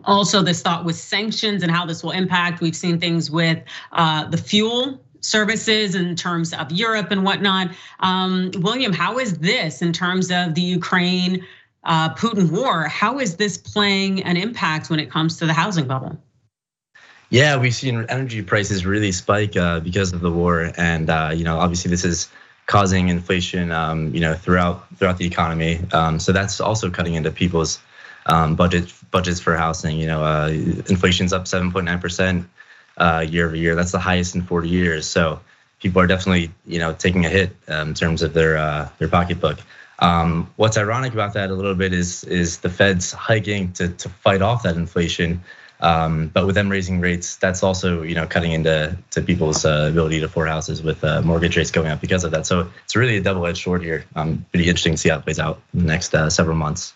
Also, 0.04 0.42
this 0.42 0.62
thought 0.62 0.86
with 0.86 0.96
sanctions 0.96 1.64
and 1.64 1.72
how 1.72 1.86
this 1.86 2.04
will 2.04 2.12
impact. 2.12 2.62
We've 2.62 2.76
seen 2.76 3.00
things 3.00 3.32
with 3.32 3.64
uh, 3.92 4.26
the 4.28 4.38
fuel 4.38 5.02
services 5.22 5.96
in 5.96 6.16
terms 6.16 6.54
of 6.54 6.72
Europe 6.72 7.10
and 7.10 7.24
whatnot. 7.24 7.72
Um, 8.02 8.52
William, 8.56 8.94
how 8.94 9.18
is 9.18 9.40
this 9.40 9.82
in 9.82 9.94
terms 9.94 10.30
of 10.32 10.54
the 10.54 10.62
Ukraine 10.62 11.44
uh, 11.84 12.14
Putin 12.14 12.52
war? 12.52 12.84
How 12.84 13.20
is 13.20 13.38
this 13.38 13.58
playing 13.58 14.22
an 14.24 14.38
impact 14.38 14.90
when 14.90 15.00
it 15.00 15.10
comes 15.10 15.38
to 15.38 15.46
the 15.46 15.54
housing 15.54 15.88
bubble? 15.88 16.18
Yeah, 17.32 17.58
we've 17.58 17.74
seen 17.74 18.06
energy 18.10 18.44
prices 18.44 18.86
really 18.86 19.12
spike 19.12 19.54
because 19.84 20.14
of 20.14 20.22
the 20.22 20.30
war, 20.30 20.72
and 20.78 21.10
you 21.38 21.44
know, 21.44 21.58
obviously, 21.58 21.90
this 21.90 22.06
is 22.06 22.30
causing 22.66 23.10
inflation, 23.10 23.72
um, 23.72 24.14
you 24.14 24.20
know, 24.20 24.34
throughout 24.34 24.88
throughout 24.98 25.18
the 25.18 25.26
economy. 25.26 25.80
Um, 25.94 26.20
so 26.20 26.32
that's 26.32 26.60
also 26.60 26.90
cutting 26.90 27.14
into 27.16 27.32
people's 27.32 27.80
um, 28.26 28.56
budget 28.56 28.92
budgets 29.12 29.40
for 29.40 29.56
housing. 29.56 29.98
You 29.98 30.08
know, 30.08 30.24
uh, 30.24 30.48
inflation's 30.50 31.34
up 31.34 31.46
7.9 31.46 32.02
percent 32.02 32.50
uh, 32.98 33.26
year 33.28 33.48
over 33.48 33.56
year. 33.56 33.76
That's 33.76 33.92
the 33.92 34.00
highest 34.00 34.36
in 34.36 34.44
40 34.44 34.70
years. 34.70 35.08
So 35.08 35.40
people 35.80 36.02
are 36.02 36.08
definitely, 36.08 36.52
you 36.66 36.80
know, 36.80 36.94
taking 36.94 37.26
a 37.26 37.30
hit 37.30 37.56
um, 37.68 37.90
in 37.90 37.94
terms 37.94 38.24
of 38.24 38.34
their 38.34 38.58
uh, 38.58 38.90
their 38.98 39.08
pocketbook. 39.08 39.60
Um, 40.00 40.52
what's 40.58 40.78
ironic 40.78 41.14
about 41.14 41.34
that 41.34 41.50
a 41.50 41.54
little 41.54 41.76
bit 41.76 41.94
is 41.94 42.24
is 42.26 42.60
the 42.60 42.70
Fed's 42.70 43.12
hiking 43.12 43.72
to 43.74 43.90
to 43.90 44.10
fight 44.10 44.42
off 44.42 44.64
that 44.64 44.76
inflation. 44.76 45.44
Um, 45.82 46.28
but 46.28 46.46
with 46.46 46.56
them 46.56 46.70
raising 46.70 47.00
rates, 47.00 47.36
that's 47.38 47.64
also 47.64 48.02
you 48.02 48.16
know 48.16 48.26
cutting 48.26 48.52
into 48.52 48.98
to 49.12 49.22
people's 49.22 49.66
uh, 49.66 49.88
ability 49.92 50.20
to 50.20 50.26
afford 50.26 50.48
houses 50.48 50.82
with 50.82 51.04
uh, 51.04 51.22
mortgage 51.22 51.58
rates 51.58 51.72
going 51.72 51.88
up 51.88 52.02
because 52.02 52.24
of 52.24 52.32
that. 52.32 52.46
So 52.46 52.70
it's 52.84 52.96
really 52.96 53.18
a 53.18 53.22
double-edged 53.22 53.64
sword 53.64 53.84
here. 53.84 54.06
Um, 54.16 54.46
pretty 54.52 54.68
interesting 54.70 54.94
to 54.94 54.98
see 54.98 55.10
how 55.10 55.20
it 55.20 55.24
plays 55.24 55.40
out 55.40 55.62
in 55.74 55.82
the 55.82 55.86
next 55.86 56.14
uh, 56.16 56.30
several 56.30 56.56
months. 56.56 56.94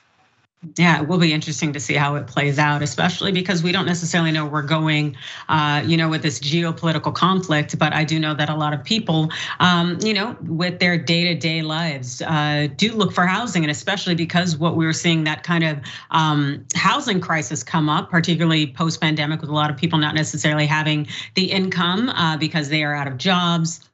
Yeah, 0.75 1.01
it 1.01 1.07
will 1.07 1.19
be 1.19 1.31
interesting 1.31 1.71
to 1.71 1.79
see 1.79 1.93
how 1.93 2.15
it 2.15 2.27
plays 2.27 2.59
out, 2.59 2.81
especially 2.81 3.31
because 3.31 3.63
we 3.63 3.71
don't 3.71 3.85
necessarily 3.85 4.31
know 4.31 4.43
where 4.43 4.61
we're 4.61 4.61
going, 4.63 5.15
uh, 5.47 5.81
you 5.85 5.95
know, 5.95 6.09
with 6.09 6.21
this 6.21 6.37
geopolitical 6.37 7.13
conflict. 7.15 7.79
But 7.79 7.93
I 7.93 8.03
do 8.03 8.19
know 8.19 8.33
that 8.33 8.49
a 8.49 8.55
lot 8.55 8.73
of 8.73 8.83
people, 8.83 9.31
um, 9.61 9.97
you 10.01 10.13
know, 10.13 10.35
with 10.41 10.79
their 10.79 10.97
day-to-day 10.97 11.61
lives, 11.61 12.21
uh, 12.23 12.67
do 12.75 12.91
look 12.91 13.13
for 13.13 13.25
housing, 13.25 13.63
and 13.63 13.71
especially 13.71 14.15
because 14.15 14.57
what 14.57 14.75
we 14.75 14.85
were 14.85 14.91
seeing 14.91 15.23
that 15.23 15.43
kind 15.43 15.63
of 15.63 15.79
um, 16.11 16.65
housing 16.75 17.21
crisis 17.21 17.63
come 17.63 17.87
up, 17.87 18.09
particularly 18.09 18.67
post-pandemic, 18.67 19.39
with 19.39 19.49
a 19.49 19.53
lot 19.53 19.69
of 19.69 19.77
people 19.77 19.97
not 19.97 20.13
necessarily 20.13 20.65
having 20.65 21.07
the 21.35 21.49
income 21.49 22.09
uh, 22.09 22.35
because 22.35 22.67
they 22.67 22.83
are 22.83 22.93
out 22.93 23.07
of 23.07 23.17
jobs 23.17 23.88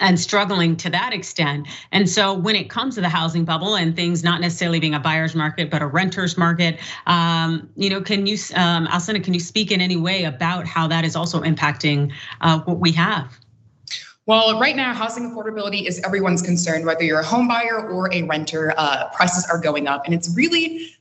and 0.00 0.20
struggling 0.20 0.76
to 0.76 0.90
that 0.90 1.12
extent. 1.12 1.66
And 1.92 2.08
so 2.08 2.34
when 2.34 2.56
it 2.56 2.68
comes 2.70 2.94
to 2.96 3.00
the 3.00 3.08
housing 3.08 3.44
bubble 3.44 3.74
and 3.74 3.96
things 3.96 4.22
not 4.22 4.40
necessarily 4.40 4.80
being 4.80 4.94
a 4.94 5.00
buyer's 5.00 5.34
market, 5.34 5.70
but 5.70 5.82
a 5.82 5.86
renter's 5.86 6.36
market, 6.36 6.78
um, 7.06 7.68
you 7.76 7.88
know, 7.90 8.00
can 8.00 8.26
you, 8.26 8.36
um, 8.54 8.86
Alcynna, 8.88 9.22
can 9.22 9.34
you 9.34 9.40
speak 9.40 9.70
in 9.70 9.80
any 9.80 9.96
way 9.96 10.24
about 10.24 10.66
how 10.66 10.86
that 10.88 11.04
is 11.04 11.16
also 11.16 11.40
impacting 11.42 12.12
uh, 12.40 12.60
what 12.60 12.78
we 12.78 12.92
have? 12.92 13.38
Well, 14.26 14.60
right 14.60 14.76
now, 14.76 14.92
housing 14.92 15.30
affordability 15.30 15.88
is 15.88 16.00
everyone's 16.00 16.42
concern, 16.42 16.84
whether 16.84 17.02
you're 17.02 17.20
a 17.20 17.24
home 17.24 17.48
buyer 17.48 17.88
or 17.88 18.12
a 18.12 18.24
renter, 18.24 18.74
uh, 18.76 19.08
prices 19.14 19.46
are 19.46 19.58
going 19.58 19.88
up. 19.88 20.04
And 20.04 20.12
it's 20.12 20.36
really 20.36 20.94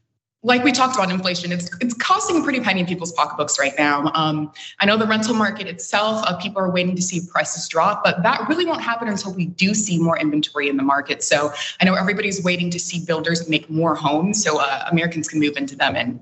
like 0.48 0.64
we 0.64 0.72
talked 0.72 0.96
about 0.96 1.12
inflation, 1.12 1.52
it's 1.52 1.70
it's 1.82 1.94
costing 1.94 2.40
a 2.40 2.44
pretty 2.44 2.62
penny 2.62 2.80
in 2.80 2.86
people's 2.86 3.12
pocketbooks 3.12 3.60
right 3.60 3.74
now. 3.78 4.10
Um, 4.14 4.52
I 4.80 4.86
know 4.86 4.96
the 4.96 5.06
rental 5.06 5.36
market 5.36 5.68
itself, 5.68 6.24
uh, 6.26 6.38
people 6.38 6.62
are 6.62 6.72
waiting 6.72 6.96
to 6.96 7.02
see 7.02 7.22
prices 7.30 7.68
drop, 7.68 8.02
but 8.04 8.24
that 8.24 8.48
really 8.48 8.66
won't 8.66 8.82
happen 8.82 9.10
until 9.10 9.34
we 9.34 9.48
do 9.48 9.74
see 9.74 10.00
more 10.00 10.18
inventory 10.18 10.70
in 10.70 10.78
the 10.78 10.84
market. 10.84 11.22
So 11.22 11.52
I 11.82 11.86
know 11.86 11.96
everybody's 11.96 12.42
waiting 12.42 12.72
to 12.72 12.80
see 12.80 13.04
builders 13.04 13.50
make 13.50 13.70
more 13.70 13.94
homes 13.94 14.42
so 14.42 14.60
uh, 14.60 14.88
Americans 14.90 15.28
can 15.28 15.40
move 15.40 15.58
into 15.58 15.76
them 15.76 15.98
and 15.98 16.20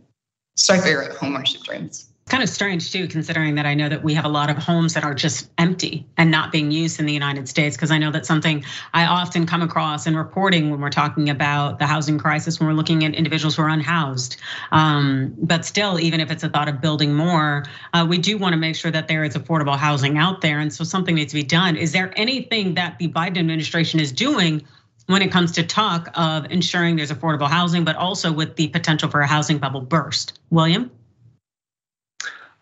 start 0.55 0.83
their 0.83 1.09
homeownership 1.11 1.63
dreams 1.63 2.09
kind 2.27 2.41
of 2.41 2.49
strange 2.49 2.91
too, 2.91 3.07
considering 3.07 3.53
that 3.53 3.67
I 3.67 3.75
know 3.75 3.87
that 3.87 4.03
we 4.03 4.15
have 4.15 4.25
a 4.25 4.29
lot 4.29 4.49
of 4.49 4.57
homes 4.57 4.95
that 4.95 5.03
are 5.03 5.13
just 5.13 5.47
empty 5.59 6.07
and 6.17 6.31
not 6.31 6.51
being 6.51 6.71
used 6.71 6.99
in 6.99 7.05
the 7.05 7.13
United 7.13 7.47
States. 7.47 7.77
Because 7.77 7.91
I 7.91 7.99
know 7.99 8.09
that's 8.09 8.27
something 8.27 8.65
I 8.95 9.05
often 9.05 9.45
come 9.45 9.61
across 9.61 10.07
in 10.07 10.17
reporting 10.17 10.71
when 10.71 10.81
we're 10.81 10.89
talking 10.89 11.29
about 11.29 11.77
the 11.77 11.85
housing 11.85 12.17
crisis, 12.17 12.59
when 12.59 12.67
we're 12.67 12.73
looking 12.73 13.05
at 13.05 13.13
individuals 13.13 13.55
who 13.55 13.61
are 13.61 13.69
unhoused. 13.69 14.37
Um, 14.71 15.35
but 15.37 15.65
still, 15.65 15.99
even 15.99 16.19
if 16.19 16.31
it's 16.31 16.43
a 16.43 16.49
thought 16.49 16.67
of 16.67 16.81
building 16.81 17.13
more, 17.13 17.63
uh, 17.93 18.03
we 18.09 18.17
do 18.17 18.39
want 18.39 18.53
to 18.53 18.57
make 18.57 18.75
sure 18.75 18.89
that 18.89 19.07
there 19.07 19.23
is 19.23 19.35
affordable 19.35 19.77
housing 19.77 20.17
out 20.17 20.41
there. 20.41 20.59
And 20.59 20.73
so 20.73 20.83
something 20.83 21.13
needs 21.13 21.31
to 21.31 21.37
be 21.37 21.43
done. 21.43 21.77
Is 21.77 21.91
there 21.91 22.11
anything 22.15 22.73
that 22.73 22.97
the 22.97 23.07
Biden 23.07 23.37
administration 23.37 23.99
is 23.99 24.11
doing? 24.11 24.65
when 25.07 25.21
it 25.21 25.31
comes 25.31 25.51
to 25.51 25.61
talk 25.61 26.09
of 26.15 26.49
ensuring 26.49 26.95
there's 26.95 27.11
affordable 27.11 27.47
housing, 27.47 27.83
but 27.83 27.95
also 27.95 28.33
with 28.33 28.55
the 28.55 28.67
potential 28.69 29.07
for 29.07 29.21
a 29.21 29.27
housing 29.27 29.59
bubble 29.59 29.81
burst. 29.81 30.39
William? 30.49 30.89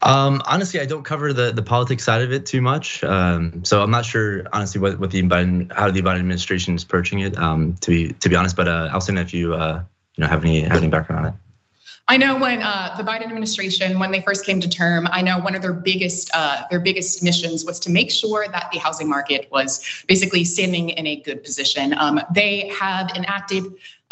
Um, 0.04 0.42
honestly, 0.46 0.82
I 0.82 0.86
don't 0.86 1.04
cover 1.04 1.32
the 1.32 1.52
the 1.54 1.62
politics 1.62 2.04
side 2.04 2.22
of 2.22 2.32
it 2.34 2.46
too 2.46 2.62
much, 2.62 3.04
um, 3.06 3.64
so 3.64 3.82
I'm 3.82 3.92
not 3.92 4.06
sure 4.06 4.46
honestly 4.52 4.82
what 4.82 5.00
what 5.00 5.12
the 5.12 5.24
Biden 5.24 5.72
how 5.72 5.90
the 5.92 6.02
Biden 6.02 6.20
administration 6.20 6.76
is 6.76 6.84
approaching 6.84 7.20
it. 7.20 7.38
Um, 7.38 7.76
to 7.82 7.90
be 7.90 8.14
to 8.14 8.30
be 8.30 8.36
honest, 8.36 8.56
but 8.58 8.68
uh, 8.68 8.90
if 8.94 9.34
you 9.34 9.54
uh, 9.54 9.82
you 10.16 10.22
know 10.22 10.28
have 10.28 10.44
any 10.44 10.62
have 10.62 10.78
any 10.78 10.90
background 10.90 11.26
on 11.26 11.34
it. 11.34 11.40
I 12.10 12.18
know 12.18 12.38
when 12.38 12.62
uh, 12.62 12.96
the 12.98 13.04
Biden 13.04 13.24
administration, 13.24 13.98
when 13.98 14.12
they 14.12 14.22
first 14.22 14.46
came 14.46 14.60
to 14.60 14.68
term, 14.68 15.08
I 15.10 15.22
know 15.22 15.40
one 15.40 15.56
of 15.56 15.62
their 15.62 15.72
biggest 15.72 16.30
uh, 16.34 16.64
their 16.70 16.82
biggest 16.82 17.24
missions 17.24 17.64
was 17.64 17.80
to 17.82 17.90
make 17.90 18.12
sure 18.12 18.46
that 18.50 18.70
the 18.74 18.80
housing 18.80 19.08
market 19.08 19.48
was 19.52 20.04
basically 20.06 20.44
standing 20.44 20.90
in 20.90 21.08
a 21.08 21.16
good 21.22 21.44
position. 21.44 21.98
Um, 21.98 22.20
they 22.34 22.68
have 22.78 23.10
enacted 23.16 23.64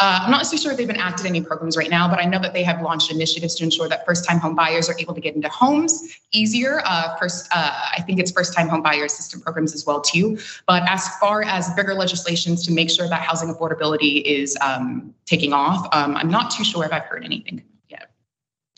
uh, 0.02 0.22
I'm 0.24 0.32
not 0.32 0.48
so 0.48 0.58
sure 0.58 0.72
if 0.72 0.78
they've 0.78 0.88
been 0.88 0.98
acted 0.98 1.28
any 1.28 1.42
programs 1.42 1.78
right 1.78 1.90
now, 1.90 2.10
but 2.10 2.20
I 2.20 2.26
know 2.26 2.40
that 2.40 2.54
they 2.54 2.64
have 2.64 2.82
launched 2.82 3.12
initiatives 3.12 3.54
to 3.56 3.64
ensure 3.64 3.88
that 3.88 4.04
first-time 4.04 4.40
home 4.40 4.56
buyers 4.56 4.90
are 4.90 4.96
able 4.98 5.14
to 5.14 5.22
get 5.22 5.36
into 5.36 5.48
homes 5.48 6.18
easier. 6.32 6.82
Uh, 6.86 7.16
first, 7.18 7.48
uh, 7.54 7.72
I 7.96 8.02
think 8.02 8.20
it's 8.20 8.32
first-time 8.32 8.68
home 8.68 8.82
buyer 8.82 9.06
assistance 9.06 9.44
programs 9.44 9.76
as 9.76 9.86
well 9.86 10.02
too. 10.02 10.40
But 10.66 10.90
as 10.90 11.08
far 11.18 11.44
as 11.44 11.72
bigger 11.76 11.94
legislations 11.94 12.66
to 12.66 12.72
make 12.72 12.90
sure 12.90 13.08
that 13.08 13.22
housing 13.22 13.54
affordability 13.54 14.24
is 14.24 14.58
um, 14.62 15.14
taking 15.28 15.54
off, 15.54 15.88
um, 15.94 16.18
I'm 16.18 16.32
not 16.32 16.50
too 16.50 16.64
sure 16.64 16.84
if 16.84 16.92
I've 16.92 17.04
heard 17.04 17.24
anything 17.24 17.62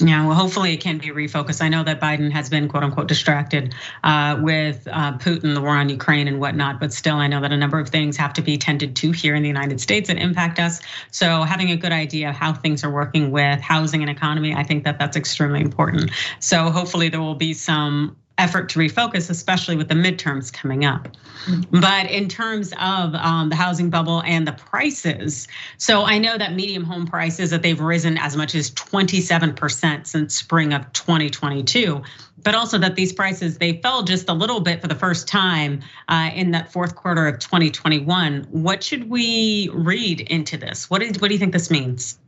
Yeah, 0.06 0.26
well, 0.26 0.36
hopefully 0.36 0.74
it 0.74 0.82
can 0.82 0.98
be 0.98 1.08
refocused. 1.08 1.62
I 1.62 1.70
know 1.70 1.82
that 1.84 2.02
Biden 2.02 2.30
has 2.30 2.50
been 2.50 2.68
quote 2.68 2.84
unquote 2.84 3.08
distracted 3.08 3.74
uh, 4.04 4.38
with 4.42 4.86
uh, 4.92 5.14
Putin, 5.18 5.54
the 5.54 5.62
war 5.62 5.78
on 5.78 5.88
Ukraine, 5.88 6.28
and 6.28 6.42
whatnot, 6.42 6.78
but 6.82 6.92
still, 6.92 7.16
I 7.16 7.28
know 7.28 7.40
that 7.40 7.54
a 7.54 7.58
number 7.58 7.80
of 7.80 7.88
things 7.88 8.18
have 8.18 8.34
to 8.34 8.42
be 8.42 8.58
tended 8.58 8.98
to 8.98 9.12
here 9.12 9.34
in 9.34 9.44
the 9.44 9.48
United 9.48 9.80
States 9.80 10.10
that 10.10 10.18
impact 10.18 10.60
us. 10.60 10.82
So, 11.12 11.44
having 11.44 11.72
a 11.72 11.78
good 11.78 11.94
idea 11.94 12.32
of 12.32 12.36
how 12.36 12.52
things 12.52 12.84
are 12.84 12.92
working 12.92 13.32
with 13.32 13.62
housing 13.62 14.02
and 14.02 14.10
economy, 14.10 14.54
I 14.54 14.64
think 14.64 14.84
that 14.84 15.00
that's 15.00 15.16
extremely 15.16 15.62
important. 15.62 16.12
So, 16.42 16.70
hopefully, 16.70 17.08
there 17.08 17.22
will 17.22 17.36
be 17.36 17.54
some 17.54 18.18
effort 18.38 18.68
to 18.70 18.80
refocus, 18.80 19.30
especially 19.30 19.76
with 19.76 19.90
the 19.90 19.96
midterms 19.96 20.52
coming 20.52 20.86
up. 20.86 21.08
Mm-hmm. 21.46 21.80
But 21.80 22.10
in 22.10 22.28
terms 22.28 22.74
of 22.80 23.14
um, 23.16 23.50
the 23.50 23.56
housing 23.56 23.90
bubble 23.90 24.24
and 24.24 24.48
the 24.48 24.54
prices, 24.54 25.48
so 25.78 26.04
I 26.04 26.18
know 26.18 26.38
that 26.38 26.54
medium 26.54 26.84
home 26.84 27.06
prices 27.06 27.52
that 27.52 27.62
they've 27.62 27.80
risen 27.80 28.18
as 28.18 28.36
much 28.36 28.56
as 28.56 28.72
27% 28.72 30.08
since 30.08 30.36
spring 30.36 30.74
of 30.74 30.92
2022 30.94 32.02
but 32.42 32.56
also 32.56 32.78
that 32.78 32.96
these 32.96 33.14
prices 33.14 33.58
they 33.58 33.78
fell 33.82 34.04
just 34.04 34.28
a 34.28 34.34
little 34.34 34.60
bit 34.60 34.82
for 34.82 34.88
the 34.88 34.96
first 34.96 35.28
time 35.28 35.82
uh, 36.10 36.30
in 36.34 36.52
that 36.52 36.72
fourth 36.72 36.96
quarter 36.96 37.28
of 37.28 37.40
2021 37.40 38.46
what 38.52 38.84
should 38.84 39.10
we 39.10 39.70
read 39.74 40.20
into 40.22 40.58
this 40.58 40.90
what, 40.90 41.02
is, 41.02 41.20
what 41.22 41.30
do 41.30 41.34
you 41.34 41.40
think 41.40 41.54
this 41.54 41.72
means 41.72 42.20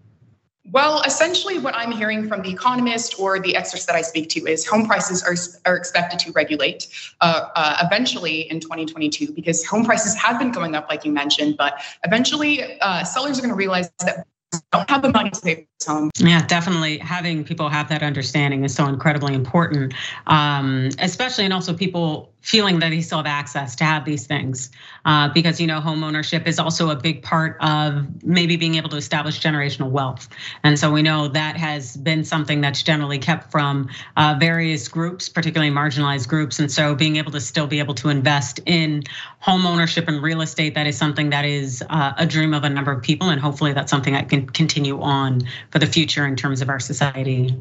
well, 0.71 1.01
essentially, 1.03 1.59
what 1.59 1.75
I'm 1.75 1.91
hearing 1.91 2.27
from 2.27 2.41
the 2.41 2.49
economist 2.49 3.19
or 3.19 3.39
the 3.39 3.55
experts 3.55 3.85
that 3.85 3.95
I 3.95 4.01
speak 4.01 4.29
to 4.29 4.47
is 4.47 4.65
home 4.65 4.87
prices 4.87 5.23
are, 5.23 5.35
are 5.69 5.77
expected 5.77 6.19
to 6.19 6.31
regulate 6.31 6.87
uh, 7.21 7.49
uh, 7.55 7.77
eventually 7.83 8.49
in 8.49 8.59
2022 8.59 9.31
because 9.33 9.63
home 9.63 9.85
prices 9.85 10.15
have 10.15 10.39
been 10.39 10.51
going 10.51 10.75
up, 10.75 10.89
like 10.89 11.05
you 11.05 11.11
mentioned, 11.11 11.55
but 11.57 11.79
eventually 12.03 12.79
uh, 12.79 13.03
sellers 13.03 13.37
are 13.37 13.41
going 13.41 13.51
to 13.51 13.55
realize 13.55 13.91
that 13.99 14.25
don't 14.71 14.89
have 14.89 15.01
the 15.01 15.11
money 15.11 15.29
to 15.29 15.41
pay 15.41 15.67
for 15.79 15.91
home. 15.91 16.11
Yeah, 16.17 16.45
definitely. 16.45 16.97
Having 16.97 17.43
people 17.43 17.69
have 17.69 17.89
that 17.89 18.01
understanding 18.01 18.63
is 18.63 18.73
so 18.73 18.87
incredibly 18.87 19.33
important, 19.33 19.93
um, 20.27 20.89
especially 20.99 21.45
and 21.45 21.53
also 21.53 21.73
people 21.73 22.33
feeling 22.45 22.77
that 22.77 22.91
they 22.91 23.01
still 23.01 23.17
have 23.17 23.25
access 23.25 23.75
to 23.75 23.83
have 23.83 24.05
these 24.05 24.27
things, 24.27 24.69
uh, 25.05 25.27
because 25.29 25.59
you 25.59 25.65
know 25.65 25.81
home 25.81 26.03
ownership 26.03 26.45
is 26.45 26.59
also 26.59 26.91
a 26.91 26.95
big 26.95 27.23
part 27.23 27.57
of 27.59 28.05
maybe 28.23 28.55
being 28.55 28.75
able 28.75 28.87
to 28.87 28.97
establish 28.97 29.41
generational 29.41 29.89
wealth, 29.89 30.29
and 30.63 30.77
so 30.77 30.91
we 30.91 31.01
know 31.01 31.27
that 31.27 31.57
has 31.57 31.97
been 31.97 32.23
something 32.23 32.61
that's 32.61 32.83
generally 32.83 33.17
kept 33.17 33.51
from 33.51 33.89
uh, 34.15 34.35
various 34.39 34.87
groups, 34.87 35.27
particularly 35.27 35.73
marginalized 35.73 36.27
groups, 36.27 36.59
and 36.59 36.71
so 36.71 36.93
being 36.93 37.15
able 37.15 37.31
to 37.31 37.41
still 37.41 37.65
be 37.65 37.79
able 37.79 37.95
to 37.95 38.09
invest 38.09 38.59
in 38.67 39.03
home 39.39 39.65
ownership 39.65 40.07
and 40.07 40.21
real 40.21 40.41
estate 40.41 40.75
that 40.75 40.85
is 40.85 40.95
something 40.95 41.31
that 41.31 41.45
is 41.45 41.83
uh, 41.89 42.13
a 42.17 42.27
dream 42.27 42.53
of 42.53 42.63
a 42.63 42.69
number 42.69 42.91
of 42.91 43.01
people, 43.01 43.29
and 43.29 43.41
hopefully 43.41 43.73
that's 43.73 43.89
something 43.89 44.13
that 44.13 44.29
can 44.29 44.47
continue 44.47 45.01
on 45.01 45.41
for 45.71 45.79
the 45.79 45.87
future 45.87 46.27
in 46.27 46.35
terms 46.35 46.61
of 46.61 46.69
our 46.69 46.79
society, 46.79 47.55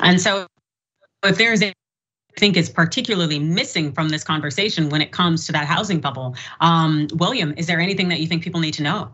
and 0.00 0.22
so 0.22 0.46
if 1.22 1.36
there's 1.36 1.62
a 1.62 1.74
think 2.38 2.56
is 2.56 2.70
particularly 2.70 3.38
missing 3.38 3.92
from 3.92 4.08
this 4.08 4.24
conversation 4.24 4.88
when 4.88 5.02
it 5.02 5.12
comes 5.12 5.46
to 5.46 5.52
that 5.52 5.66
housing 5.66 6.00
bubble. 6.00 6.34
Um, 6.60 7.08
William, 7.14 7.54
is 7.56 7.66
there 7.66 7.80
anything 7.80 8.08
that 8.08 8.20
you 8.20 8.26
think 8.26 8.42
people 8.42 8.60
need 8.60 8.74
to 8.74 8.82
know? 8.82 9.10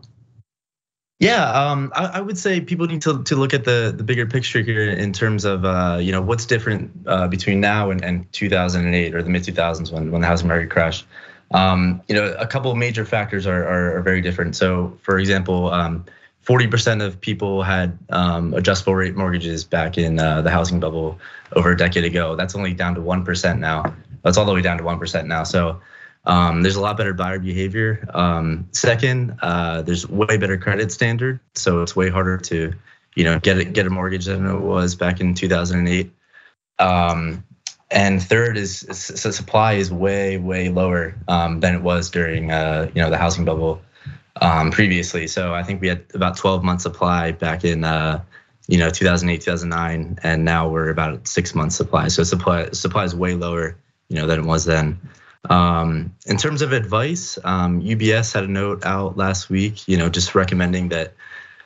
Yeah, 1.19 1.51
um, 1.51 1.91
I, 1.95 2.05
I, 2.05 2.21
would 2.21 2.37
say 2.37 2.61
people 2.61 2.87
need 2.87 3.01
to, 3.01 3.21
to 3.23 3.35
look 3.35 3.53
at 3.53 3.65
the, 3.65 3.93
the 3.95 4.05
bigger 4.05 4.25
picture 4.25 4.61
here 4.61 4.89
in 4.89 5.11
terms 5.11 5.43
of 5.43 5.65
uh, 5.65 5.97
you 5.99 6.13
know 6.13 6.21
what's 6.21 6.45
different 6.45 6.91
uh, 7.07 7.27
between 7.27 7.59
now 7.59 7.91
and, 7.91 8.01
and 8.05 8.31
2008 8.31 9.13
or 9.13 9.21
the 9.21 9.29
mid 9.29 9.43
2000s 9.43 9.91
when, 9.91 10.11
when 10.11 10.21
the 10.21 10.27
housing 10.27 10.47
market 10.47 10.69
crashed. 10.69 11.05
Um, 11.51 12.01
you 12.07 12.15
know, 12.15 12.33
a 12.39 12.47
couple 12.47 12.71
of 12.71 12.77
major 12.77 13.03
factors 13.03 13.45
are, 13.45 13.67
are, 13.67 13.97
are 13.97 14.01
very 14.01 14.21
different. 14.21 14.55
So, 14.55 14.97
for 15.01 15.19
example, 15.19 15.69
um, 15.71 16.05
40% 16.49 17.05
of 17.05 17.21
people 17.21 17.61
had 17.61 17.95
um, 18.09 18.55
adjustable 18.55 18.95
rate 18.95 19.15
mortgages 19.15 19.63
back 19.63 19.99
in 19.99 20.19
uh, 20.19 20.41
the 20.41 20.49
housing 20.49 20.79
bubble 20.79 21.19
over 21.55 21.71
a 21.71 21.77
decade 21.77 22.05
ago. 22.05 22.35
That's 22.35 22.55
only 22.55 22.73
down 22.73 22.95
to 22.95 23.01
1% 23.01 23.59
now. 23.59 23.95
That's 24.23 24.35
all 24.35 24.45
the 24.45 24.53
way 24.53 24.63
down 24.63 24.79
to 24.79 24.83
1% 24.83 25.27
now. 25.27 25.43
So 25.43 25.79
um, 26.25 26.63
there's 26.63 26.75
a 26.75 26.81
lot 26.81 26.97
better 26.97 27.13
buyer 27.13 27.37
behavior. 27.37 28.03
Um, 28.15 28.67
second, 28.71 29.37
uh, 29.43 29.83
there's 29.83 30.09
way 30.09 30.37
better 30.37 30.57
credit 30.57 30.91
standard. 30.91 31.39
So 31.53 31.83
it's 31.83 31.95
way 31.95 32.09
harder 32.09 32.39
to, 32.39 32.73
you 33.15 33.23
know, 33.23 33.37
get 33.37 33.59
it, 33.59 33.73
get 33.73 33.85
a 33.85 33.91
mortgage 33.91 34.25
than 34.25 34.47
it 34.47 34.61
was 34.61 34.95
back 34.95 35.21
in 35.21 35.35
2008. 35.35 36.11
Um, 36.79 37.43
and 37.91 38.23
third 38.23 38.57
is, 38.57 38.83
is 38.83 39.35
supply 39.35 39.73
is 39.73 39.91
way, 39.91 40.37
way 40.37 40.69
lower 40.69 41.15
um, 41.27 41.59
than 41.59 41.75
it 41.75 41.83
was 41.83 42.09
during, 42.09 42.49
uh, 42.49 42.89
you 42.95 43.03
know, 43.03 43.11
the 43.11 43.17
housing 43.17 43.45
bubble 43.45 43.81
um, 44.41 44.71
previously. 44.71 45.27
So 45.27 45.53
I 45.53 45.63
think 45.63 45.81
we 45.81 45.87
had 45.87 46.03
about 46.13 46.37
12 46.37 46.63
months 46.63 46.83
supply 46.83 47.31
back 47.31 47.63
in 47.63 47.83
uh, 47.83 48.23
you 48.67 48.77
know 48.77 48.89
2008 48.89 49.41
2009 49.41 50.19
and 50.23 50.45
now 50.45 50.69
we're 50.69 50.89
about 50.89 51.27
six 51.27 51.55
months 51.55 51.75
supply. 51.75 52.07
So 52.07 52.23
supply 52.23 52.69
supply 52.71 53.03
is 53.03 53.15
way 53.15 53.35
lower 53.35 53.75
you 54.09 54.15
know 54.15 54.27
than 54.27 54.39
it 54.39 54.45
was 54.45 54.65
then. 54.65 54.99
Um, 55.49 56.13
in 56.25 56.37
terms 56.37 56.61
of 56.61 56.73
advice 56.73 57.39
um, 57.45 57.81
ubs 57.81 58.33
had 58.33 58.43
a 58.43 58.47
note 58.47 58.85
out 58.85 59.15
last 59.15 59.49
week 59.49 59.87
you 59.87 59.95
know 59.95 60.09
just 60.09 60.35
recommending 60.35 60.89
that 60.89 61.13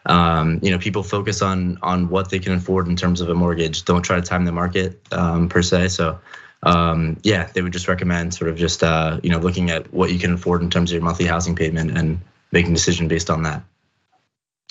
um, 0.05 0.59
you 0.61 0.69
know 0.69 0.77
people 0.77 1.01
focus 1.01 1.41
on 1.41 1.79
on 1.81 2.09
what 2.09 2.29
they 2.29 2.39
can 2.39 2.53
afford 2.53 2.87
in 2.87 2.95
terms 2.95 3.21
of 3.21 3.29
a 3.29 3.35
mortgage. 3.35 3.85
Don't 3.85 4.03
try 4.03 4.17
to 4.17 4.21
time 4.21 4.45
the 4.45 4.51
market 4.51 4.99
um, 5.13 5.49
per 5.49 5.61
se. 5.61 5.89
So 5.89 6.19
um, 6.63 7.17
yeah 7.23 7.49
they 7.53 7.61
would 7.61 7.73
just 7.73 7.87
recommend 7.87 8.33
sort 8.33 8.49
of 8.49 8.57
just 8.57 8.83
uh, 8.83 9.19
you 9.23 9.29
know 9.29 9.39
looking 9.39 9.69
at 9.69 9.93
what 9.93 10.11
you 10.11 10.19
can 10.19 10.33
afford 10.33 10.61
in 10.61 10.69
terms 10.69 10.91
of 10.91 10.95
your 10.95 11.03
monthly 11.03 11.25
housing 11.25 11.55
payment 11.55 11.97
and 11.97 12.21
making 12.53 12.71
a 12.71 12.75
decision 12.75 13.07
based 13.07 13.29
on 13.29 13.43
that 13.43 13.63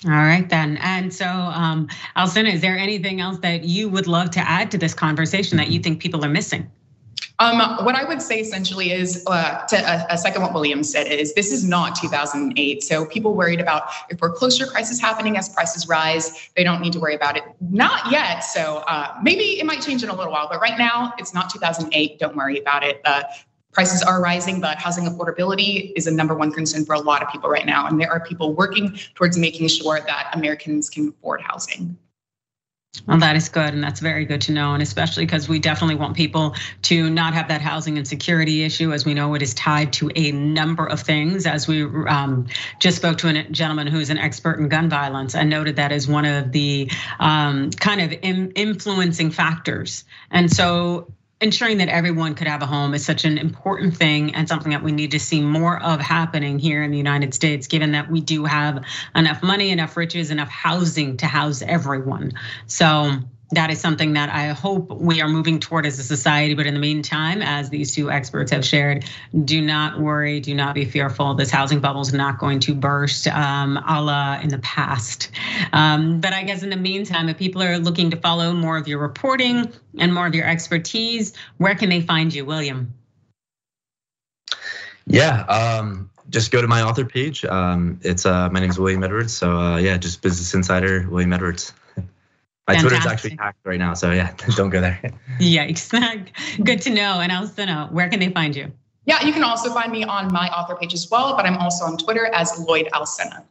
all 0.04 0.10
right, 0.10 0.48
then. 0.48 0.78
And 0.78 1.14
so, 1.14 1.26
um, 1.26 1.86
Alcynna, 2.16 2.52
is 2.52 2.60
there 2.60 2.76
anything 2.76 3.20
else 3.20 3.38
that 3.38 3.62
you 3.62 3.88
would 3.88 4.08
love 4.08 4.30
to 4.30 4.40
add 4.40 4.70
to 4.72 4.78
this 4.78 4.94
conversation 4.94 5.56
that 5.58 5.68
you 5.68 5.78
think 5.78 6.00
people 6.02 6.24
are 6.24 6.28
missing? 6.28 6.68
Um, 7.38 7.58
what 7.84 7.94
I 7.94 8.04
would 8.04 8.20
say 8.20 8.40
essentially 8.40 8.92
is 8.92 9.24
uh, 9.26 9.64
to 9.66 9.76
uh, 9.76 10.06
a, 10.10 10.18
second 10.18 10.42
what 10.42 10.54
William 10.54 10.82
said 10.82 11.06
is 11.06 11.34
this 11.34 11.52
is 11.52 11.64
not 11.64 11.94
2008. 11.96 12.82
So 12.82 13.06
people 13.06 13.34
worried 13.34 13.60
about 13.60 13.84
if 14.10 14.18
foreclosure 14.18 14.66
crisis 14.66 15.00
happening 15.00 15.36
as 15.36 15.48
prices 15.48 15.88
rise, 15.88 16.50
they 16.56 16.64
don't 16.64 16.80
need 16.80 16.92
to 16.94 17.00
worry 17.00 17.14
about 17.14 17.36
it. 17.36 17.44
Not 17.60 18.10
yet. 18.10 18.40
So 18.40 18.78
uh, 18.88 19.16
maybe 19.22 19.58
it 19.60 19.66
might 19.66 19.82
change 19.82 20.02
in 20.02 20.08
a 20.08 20.14
little 20.14 20.32
while, 20.32 20.48
but 20.48 20.60
right 20.60 20.78
now 20.78 21.14
it's 21.18 21.32
not 21.32 21.48
2008. 21.50 22.18
Don't 22.18 22.36
worry 22.36 22.58
about 22.58 22.84
it. 22.84 23.00
Prices 23.72 24.02
are 24.02 24.22
rising, 24.22 24.60
but 24.60 24.78
housing 24.78 25.06
affordability 25.06 25.92
is 25.96 26.06
a 26.06 26.10
number 26.10 26.34
one 26.34 26.52
concern 26.52 26.84
for 26.84 26.94
a 26.94 27.00
lot 27.00 27.22
of 27.22 27.28
people 27.30 27.48
right 27.48 27.66
now. 27.66 27.86
And 27.86 28.00
there 28.00 28.10
are 28.10 28.20
people 28.20 28.54
working 28.54 28.98
towards 29.14 29.38
making 29.38 29.68
sure 29.68 29.98
that 30.00 30.30
Americans 30.34 30.90
can 30.90 31.08
afford 31.08 31.40
housing. 31.40 31.96
Well, 33.06 33.18
that 33.18 33.36
is 33.36 33.48
good, 33.48 33.72
and 33.72 33.82
that's 33.82 34.00
very 34.00 34.26
good 34.26 34.42
to 34.42 34.52
know, 34.52 34.74
and 34.74 34.82
especially 34.82 35.24
because 35.24 35.48
we 35.48 35.58
definitely 35.58 35.94
want 35.94 36.14
people 36.14 36.54
to 36.82 37.08
not 37.08 37.32
have 37.32 37.48
that 37.48 37.62
housing 37.62 37.96
insecurity 37.96 38.64
issue. 38.64 38.92
As 38.92 39.06
we 39.06 39.14
know, 39.14 39.32
it 39.34 39.40
is 39.40 39.54
tied 39.54 39.94
to 39.94 40.10
a 40.14 40.30
number 40.32 40.84
of 40.86 41.00
things. 41.00 41.46
As 41.46 41.66
we 41.66 41.84
um, 42.06 42.46
just 42.80 42.98
spoke 42.98 43.16
to 43.18 43.28
a 43.28 43.44
gentleman 43.44 43.86
who's 43.86 44.10
an 44.10 44.18
expert 44.18 44.58
in 44.60 44.68
gun 44.68 44.90
violence 44.90 45.34
and 45.34 45.48
noted 45.48 45.74
that 45.76 45.90
as 45.90 46.06
one 46.06 46.26
of 46.26 46.52
the 46.52 46.90
um, 47.18 47.70
kind 47.70 48.02
of 48.02 48.12
influencing 48.22 49.30
factors. 49.30 50.04
And 50.30 50.52
so 50.52 51.10
ensuring 51.42 51.78
that 51.78 51.88
everyone 51.88 52.34
could 52.34 52.46
have 52.46 52.62
a 52.62 52.66
home 52.66 52.94
is 52.94 53.04
such 53.04 53.24
an 53.24 53.36
important 53.36 53.96
thing 53.96 54.34
and 54.34 54.48
something 54.48 54.70
that 54.70 54.82
we 54.82 54.92
need 54.92 55.10
to 55.10 55.18
see 55.18 55.40
more 55.40 55.82
of 55.82 56.00
happening 56.00 56.58
here 56.58 56.82
in 56.84 56.92
the 56.92 56.96
United 56.96 57.34
States, 57.34 57.66
given 57.66 57.92
that 57.92 58.10
we 58.10 58.20
do 58.20 58.44
have 58.44 58.84
enough 59.16 59.42
money, 59.42 59.70
enough 59.70 59.96
riches, 59.96 60.30
enough 60.30 60.48
housing 60.48 61.16
to 61.16 61.26
house 61.26 61.60
everyone. 61.62 62.32
So 62.66 63.18
that 63.52 63.70
is 63.70 63.80
something 63.80 64.14
that 64.14 64.30
I 64.30 64.48
hope 64.48 64.90
we 64.90 65.20
are 65.20 65.28
moving 65.28 65.60
toward 65.60 65.86
as 65.86 65.98
a 65.98 66.02
society. 66.02 66.54
But 66.54 66.66
in 66.66 66.74
the 66.74 66.80
meantime, 66.80 67.42
as 67.42 67.70
these 67.70 67.94
two 67.94 68.10
experts 68.10 68.50
have 68.50 68.64
shared, 68.64 69.04
do 69.44 69.60
not 69.60 70.00
worry, 70.00 70.40
do 70.40 70.54
not 70.54 70.74
be 70.74 70.84
fearful. 70.84 71.34
This 71.34 71.50
housing 71.50 71.80
bubble 71.80 72.00
is 72.00 72.12
not 72.12 72.38
going 72.38 72.60
to 72.60 72.74
burst 72.74 73.28
um, 73.28 73.76
a 73.86 74.02
la 74.02 74.40
in 74.40 74.48
the 74.48 74.58
past. 74.58 75.30
Um, 75.72 76.20
but 76.20 76.32
I 76.32 76.42
guess 76.42 76.62
in 76.62 76.70
the 76.70 76.76
meantime, 76.76 77.28
if 77.28 77.38
people 77.38 77.62
are 77.62 77.78
looking 77.78 78.10
to 78.10 78.16
follow 78.16 78.52
more 78.52 78.76
of 78.78 78.88
your 78.88 78.98
reporting 78.98 79.70
and 79.98 80.14
more 80.14 80.26
of 80.26 80.34
your 80.34 80.46
expertise, 80.46 81.34
where 81.58 81.74
can 81.74 81.90
they 81.90 82.00
find 82.00 82.32
you, 82.34 82.44
William? 82.44 82.94
Yeah, 85.06 85.42
um, 85.42 86.10
just 86.30 86.50
go 86.50 86.62
to 86.62 86.68
my 86.68 86.82
author 86.82 87.04
page. 87.04 87.44
Um, 87.44 88.00
it's 88.02 88.24
uh, 88.24 88.48
my 88.50 88.60
name 88.60 88.70
is 88.70 88.78
William 88.78 89.02
Edwards. 89.04 89.36
So 89.36 89.56
uh, 89.56 89.76
yeah, 89.76 89.98
just 89.98 90.22
Business 90.22 90.54
Insider, 90.54 91.06
William 91.10 91.32
Edwards. 91.32 91.72
My 92.68 92.74
Fantastic. 92.74 92.90
Twitter's 92.90 93.12
actually 93.12 93.36
hacked 93.38 93.58
right 93.64 93.78
now, 93.78 93.94
so 93.94 94.12
yeah, 94.12 94.34
don't 94.56 94.70
go 94.70 94.80
there. 94.80 95.00
Yikes! 95.40 95.90
Good 96.64 96.80
to 96.82 96.90
know. 96.90 97.20
And 97.20 97.32
Alcynna, 97.32 97.86
uh, 97.86 97.88
where 97.88 98.08
can 98.08 98.20
they 98.20 98.28
find 98.30 98.54
you? 98.54 98.70
Yeah, 99.04 99.24
you 99.24 99.32
can 99.32 99.42
also 99.42 99.72
find 99.74 99.90
me 99.90 100.04
on 100.04 100.32
my 100.32 100.48
author 100.48 100.76
page 100.76 100.94
as 100.94 101.08
well, 101.10 101.34
but 101.34 101.44
I'm 101.44 101.56
also 101.56 101.84
on 101.84 101.96
Twitter 101.96 102.26
as 102.26 102.56
Lloyd 102.60 102.88
Alcynna. 102.92 103.42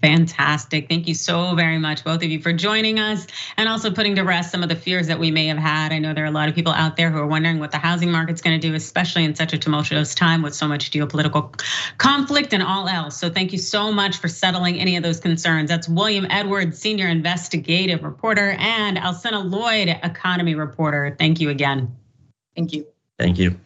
Fantastic. 0.00 0.88
Thank 0.88 1.08
you 1.08 1.14
so 1.14 1.56
very 1.56 1.78
much, 1.78 2.04
both 2.04 2.22
of 2.22 2.30
you, 2.30 2.40
for 2.40 2.52
joining 2.52 3.00
us 3.00 3.26
and 3.56 3.68
also 3.68 3.90
putting 3.90 4.14
to 4.14 4.22
rest 4.22 4.52
some 4.52 4.62
of 4.62 4.68
the 4.68 4.76
fears 4.76 5.08
that 5.08 5.18
we 5.18 5.32
may 5.32 5.46
have 5.48 5.58
had. 5.58 5.92
I 5.92 5.98
know 5.98 6.14
there 6.14 6.22
are 6.22 6.28
a 6.28 6.32
lot 6.32 6.48
of 6.48 6.54
people 6.54 6.72
out 6.72 6.96
there 6.96 7.10
who 7.10 7.18
are 7.18 7.26
wondering 7.26 7.58
what 7.58 7.72
the 7.72 7.78
housing 7.78 8.12
market's 8.12 8.40
going 8.40 8.58
to 8.58 8.68
do, 8.68 8.74
especially 8.74 9.24
in 9.24 9.34
such 9.34 9.52
a 9.52 9.58
tumultuous 9.58 10.14
time 10.14 10.40
with 10.40 10.54
so 10.54 10.68
much 10.68 10.92
geopolitical 10.92 11.60
conflict 11.98 12.52
and 12.52 12.62
all 12.62 12.88
else. 12.88 13.18
So, 13.18 13.28
thank 13.28 13.52
you 13.52 13.58
so 13.58 13.90
much 13.90 14.18
for 14.18 14.28
settling 14.28 14.78
any 14.78 14.96
of 14.96 15.02
those 15.02 15.18
concerns. 15.18 15.68
That's 15.68 15.88
William 15.88 16.26
Edwards, 16.30 16.78
Senior 16.78 17.08
Investigative 17.08 18.04
Reporter, 18.04 18.52
and 18.60 18.98
Alcynna 18.98 19.50
Lloyd, 19.50 19.88
Economy 20.04 20.54
Reporter. 20.54 21.16
Thank 21.18 21.40
you 21.40 21.50
again. 21.50 21.96
Thank 22.54 22.72
you. 22.72 22.86
Thank 23.18 23.38
you. 23.38 23.58